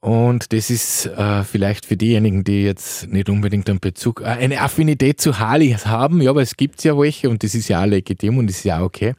und 0.00 0.54
das 0.54 0.70
ist 0.70 1.04
äh, 1.06 1.44
vielleicht 1.44 1.84
für 1.84 1.96
diejenigen, 1.96 2.42
die 2.42 2.64
jetzt 2.64 3.06
nicht 3.08 3.28
unbedingt 3.28 3.68
einen 3.68 3.80
Bezug, 3.80 4.22
äh, 4.22 4.24
eine 4.24 4.62
Affinität 4.62 5.20
zu 5.20 5.38
Harley 5.38 5.72
haben, 5.72 6.22
ja, 6.22 6.30
aber 6.30 6.40
es 6.40 6.56
gibt 6.56 6.82
ja 6.84 6.98
welche 6.98 7.28
und 7.28 7.42
das 7.42 7.54
ist 7.54 7.68
ja 7.68 7.82
auch 7.82 7.86
legitim 7.86 8.38
und 8.38 8.46
das 8.46 8.58
ist 8.58 8.64
ja 8.64 8.82
okay. 8.82 9.14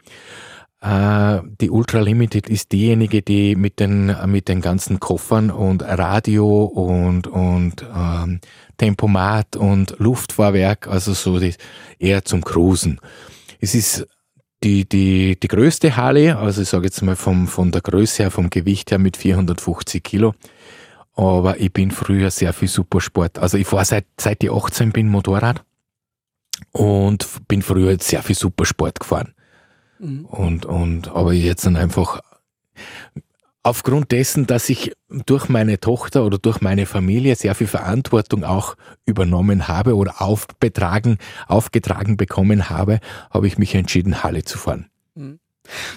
Äh, 0.81 1.39
die 1.61 1.69
Ultra 1.69 1.99
Limited 1.99 2.49
ist 2.49 2.71
diejenige, 2.71 3.21
die 3.21 3.55
mit 3.55 3.79
den, 3.79 4.15
mit 4.25 4.47
den 4.47 4.61
ganzen 4.61 4.99
Koffern 4.99 5.51
und 5.51 5.83
Radio 5.83 6.63
und, 6.63 7.27
und 7.27 7.85
ähm, 7.95 8.39
Tempomat 8.77 9.55
und 9.55 9.93
Luftfahrwerk, 9.99 10.87
also 10.87 11.13
so 11.13 11.39
das 11.39 11.57
eher 11.99 12.25
zum 12.25 12.43
Cruisen. 12.43 12.99
Es 13.59 13.75
ist 13.75 14.07
die, 14.63 14.87
die, 14.87 15.39
die 15.39 15.47
größte 15.47 15.95
Harley, 15.95 16.31
also 16.31 16.61
ich 16.61 16.69
sage 16.69 16.85
jetzt 16.85 17.01
mal 17.01 17.15
vom, 17.15 17.47
von 17.47 17.71
der 17.71 17.81
Größe 17.81 18.23
her, 18.23 18.31
vom 18.31 18.49
Gewicht 18.49 18.91
her 18.91 18.99
mit 18.99 19.17
450 19.17 20.03
Kilo. 20.03 20.33
Aber 21.15 21.59
ich 21.59 21.73
bin 21.73 21.91
früher 21.91 22.31
sehr 22.31 22.53
viel 22.53 22.67
Supersport. 22.67 23.39
Also 23.39 23.57
ich 23.57 23.67
fahre 23.67 23.85
seit, 23.85 24.05
seit 24.19 24.43
ich 24.43 24.51
18 24.51 24.91
bin 24.91 25.09
Motorrad 25.09 25.63
und 26.71 27.27
bin 27.47 27.61
früher 27.61 27.97
sehr 27.99 28.23
viel 28.23 28.35
Supersport 28.35 28.99
gefahren. 28.99 29.33
Mhm. 29.99 30.25
Und, 30.25 30.65
und, 30.65 31.09
aber 31.09 31.33
jetzt 31.33 31.65
dann 31.65 31.75
einfach 31.75 32.21
aufgrund 33.63 34.11
dessen, 34.11 34.47
dass 34.47 34.69
ich 34.69 34.93
durch 35.25 35.49
meine 35.49 35.79
Tochter 35.79 36.25
oder 36.25 36.37
durch 36.37 36.61
meine 36.61 36.85
Familie 36.85 37.35
sehr 37.35 37.55
viel 37.55 37.67
Verantwortung 37.67 38.43
auch 38.43 38.75
übernommen 39.05 39.67
habe 39.67 39.95
oder 39.95 40.21
aufbetragen, 40.21 41.17
aufgetragen 41.47 42.17
bekommen 42.17 42.69
habe, 42.69 42.99
habe 43.29 43.47
ich 43.47 43.57
mich 43.57 43.75
entschieden, 43.75 44.23
Halle 44.23 44.43
zu 44.43 44.57
fahren. 44.57 44.87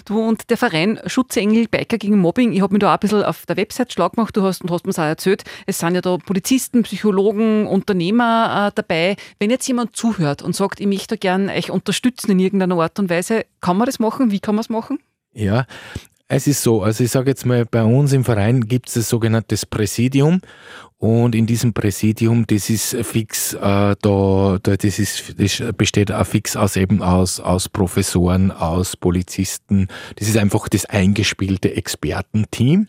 Du 0.05 0.21
und 0.21 0.49
der 0.51 0.57
Verein 0.57 0.99
Schutzengel 1.07 1.67
Biker 1.67 1.97
gegen 1.97 2.19
Mobbing, 2.19 2.53
ich 2.53 2.61
habe 2.61 2.73
mir 2.73 2.79
da 2.79 2.89
auch 2.89 2.93
ein 2.93 2.99
bisschen 2.99 3.23
auf 3.23 3.45
der 3.47 3.57
Website 3.57 3.91
schlau 3.91 4.09
gemacht, 4.09 4.37
du 4.37 4.43
hast, 4.43 4.61
und 4.61 4.69
hast 4.69 4.85
mir 4.85 4.93
auch 4.93 4.97
erzählt, 4.99 5.43
es 5.65 5.79
sind 5.79 5.95
ja 5.95 6.01
da 6.01 6.17
Polizisten, 6.17 6.83
Psychologen, 6.83 7.65
Unternehmer 7.65 8.67
äh, 8.67 8.71
dabei. 8.75 9.15
Wenn 9.39 9.49
jetzt 9.49 9.67
jemand 9.67 9.95
zuhört 9.95 10.43
und 10.43 10.55
sagt, 10.55 10.79
ich 10.79 10.87
möchte 10.87 11.15
da 11.15 11.19
gern 11.19 11.49
euch 11.49 11.71
unterstützen 11.71 12.31
in 12.31 12.39
irgendeiner 12.39 12.79
Art 12.79 12.99
und 12.99 13.09
Weise, 13.09 13.45
kann 13.59 13.77
man 13.77 13.87
das 13.87 13.97
machen? 13.97 14.31
Wie 14.31 14.39
kann 14.39 14.55
man 14.55 14.61
es 14.61 14.69
machen? 14.69 14.99
Ja, 15.33 15.65
Es 16.27 16.47
ist 16.47 16.63
so, 16.63 16.81
also 16.81 17.03
ich 17.03 17.11
sage 17.11 17.29
jetzt 17.29 17.45
mal, 17.45 17.65
bei 17.65 17.83
uns 17.83 18.11
im 18.11 18.23
Verein 18.23 18.61
gibt 18.61 18.87
es 18.87 18.95
das 18.95 19.09
sogenannte 19.09 19.55
Präsidium 19.69 20.41
und 20.97 21.35
in 21.35 21.45
diesem 21.45 21.73
Präsidium, 21.73 22.47
das 22.47 22.69
ist 22.71 22.95
fix, 23.03 23.53
äh, 23.53 23.59
da, 23.59 23.95
da, 24.01 24.75
das, 24.75 24.97
ist, 24.97 25.39
das 25.39 25.61
besteht 25.77 26.11
auch 26.11 26.25
fix 26.25 26.55
aus 26.55 26.77
eben 26.77 27.03
aus, 27.03 27.39
aus 27.39 27.69
Professoren, 27.69 28.49
aus 28.49 28.97
Polizisten. 28.97 29.87
Das 30.15 30.27
ist 30.27 30.37
einfach 30.37 30.67
das 30.67 30.85
eingespielte 30.85 31.75
Expertenteam. 31.75 32.87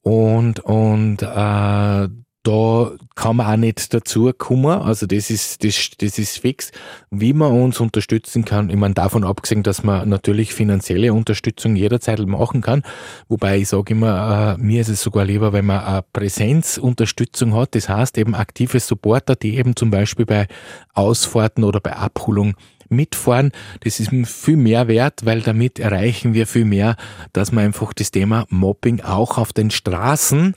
Und, 0.00 0.60
und 0.60 1.20
äh, 1.20 2.08
da 2.42 2.90
kann 3.14 3.36
man 3.36 3.46
auch 3.46 3.56
nicht 3.56 3.94
dazu 3.94 4.32
kommen. 4.36 4.82
Also 4.82 5.06
das 5.06 5.30
ist, 5.30 5.62
das, 5.62 5.90
das 5.98 6.18
ist 6.18 6.38
fix. 6.38 6.72
Wie 7.10 7.32
man 7.32 7.52
uns 7.52 7.78
unterstützen 7.78 8.44
kann, 8.44 8.68
ich 8.68 8.76
meine, 8.76 8.94
davon 8.94 9.24
abgesehen, 9.24 9.62
dass 9.62 9.84
man 9.84 10.08
natürlich 10.08 10.52
finanzielle 10.52 11.12
Unterstützung 11.12 11.76
jederzeit 11.76 12.18
machen 12.26 12.60
kann. 12.60 12.82
Wobei 13.28 13.58
ich 13.58 13.68
sage 13.68 13.92
immer, 13.92 14.56
äh, 14.58 14.62
mir 14.62 14.80
ist 14.80 14.88
es 14.88 15.02
sogar 15.02 15.24
lieber, 15.24 15.52
wenn 15.52 15.66
man 15.66 15.84
eine 15.84 16.04
Präsenzunterstützung 16.12 17.54
hat. 17.54 17.74
Das 17.76 17.88
heißt 17.88 18.18
eben 18.18 18.34
aktive 18.34 18.80
Supporter, 18.80 19.36
die 19.36 19.56
eben 19.56 19.76
zum 19.76 19.90
Beispiel 19.90 20.26
bei 20.26 20.48
Ausfahrten 20.94 21.62
oder 21.62 21.80
bei 21.80 21.94
Abholung 21.94 22.54
mitfahren. 22.88 23.52
Das 23.80 24.00
ist 24.00 24.10
viel 24.26 24.56
mehr 24.56 24.88
wert, 24.88 25.24
weil 25.24 25.40
damit 25.40 25.78
erreichen 25.78 26.34
wir 26.34 26.46
viel 26.46 26.64
mehr, 26.64 26.96
dass 27.32 27.52
man 27.52 27.64
einfach 27.64 27.92
das 27.92 28.10
Thema 28.10 28.46
Mobbing 28.50 29.00
auch 29.00 29.38
auf 29.38 29.52
den 29.52 29.70
Straßen 29.70 30.54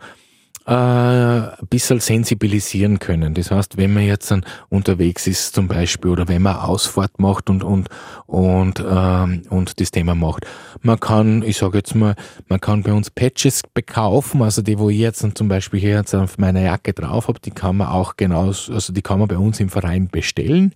äh, 0.65 0.71
ein 0.71 1.67
bisschen 1.69 1.99
sensibilisieren 1.99 2.99
können. 2.99 3.34
Das 3.36 3.51
heißt, 3.51 3.78
wenn 3.78 3.93
man 3.93 4.04
jetzt 4.04 4.32
dann 4.32 4.45
unterwegs 4.69 5.28
ist 5.28 5.54
zum 5.54 5.67
Beispiel 5.67 6.10
oder 6.10 6.28
wenn 6.28 6.41
man 6.41 6.56
Ausfahrt 6.56 7.19
macht 7.19 7.49
und 7.49 7.63
und 7.63 7.89
und 8.25 8.84
ähm, 8.88 9.43
und 9.49 9.80
das 9.80 9.91
Thema 9.91 10.15
macht, 10.15 10.47
man 10.82 10.99
kann, 10.99 11.43
ich 11.43 11.58
sage 11.58 11.78
jetzt 11.78 11.93
mal, 11.93 12.15
man 12.47 12.60
kann 12.60 12.84
bei 12.84 12.93
uns 12.93 13.12
Patches 13.12 13.62
bekaufen, 13.73 14.41
also 14.41 14.62
die, 14.62 14.80
wo 14.80 14.89
ich 14.89 14.97
jetzt 14.97 15.23
dann 15.23 15.36
zum 15.36 15.47
Beispiel 15.47 15.80
hier 15.80 15.95
jetzt 15.95 16.15
auf 16.15 16.38
meiner 16.38 16.62
Jacke 16.62 16.93
drauf 16.93 17.28
habe, 17.28 17.39
die 17.39 17.51
kann 17.51 17.78
man 17.78 17.88
auch 17.88 18.17
genauso, 18.17 18.73
also 18.73 18.91
die 18.91 19.01
kann 19.01 19.19
man 19.19 19.28
bei 19.28 19.38
uns 19.38 19.60
im 19.60 19.69
Verein 19.69 20.08
bestellen. 20.08 20.73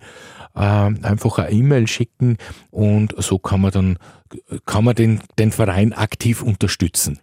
Ähm, 0.56 0.98
einfach 1.02 1.38
eine 1.38 1.52
E-Mail 1.52 1.86
schicken 1.86 2.36
und 2.70 3.14
so 3.18 3.38
kann 3.38 3.60
man 3.60 3.70
dann 3.70 3.98
kann 4.66 4.84
man 4.84 4.94
den, 4.94 5.20
den 5.38 5.52
Verein 5.52 5.92
aktiv 5.92 6.42
unterstützen. 6.42 7.20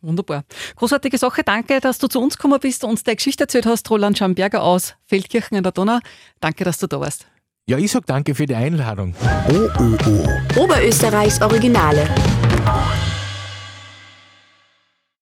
Wunderbar. 0.00 0.44
Großartige 0.76 1.18
Sache. 1.18 1.42
Danke, 1.44 1.80
dass 1.80 1.98
du 1.98 2.06
zu 2.06 2.20
uns 2.20 2.36
gekommen 2.36 2.58
bist 2.60 2.84
und 2.84 2.90
uns 2.90 3.02
deine 3.02 3.16
Geschichte 3.16 3.44
erzählt 3.44 3.66
hast, 3.66 3.90
Roland 3.90 4.18
Schamberger 4.18 4.62
aus 4.62 4.94
Feldkirchen 5.06 5.56
in 5.56 5.62
der 5.62 5.72
Donau. 5.72 5.98
Danke, 6.40 6.64
dass 6.64 6.78
du 6.78 6.86
da 6.86 7.00
warst. 7.00 7.26
Ja, 7.66 7.76
ich 7.76 7.90
sag 7.90 8.06
danke 8.06 8.34
für 8.34 8.46
die 8.46 8.54
Einladung. 8.54 9.14
OÖO. 9.50 10.62
Oberösterreichs 10.62 11.40
Originale. 11.42 12.08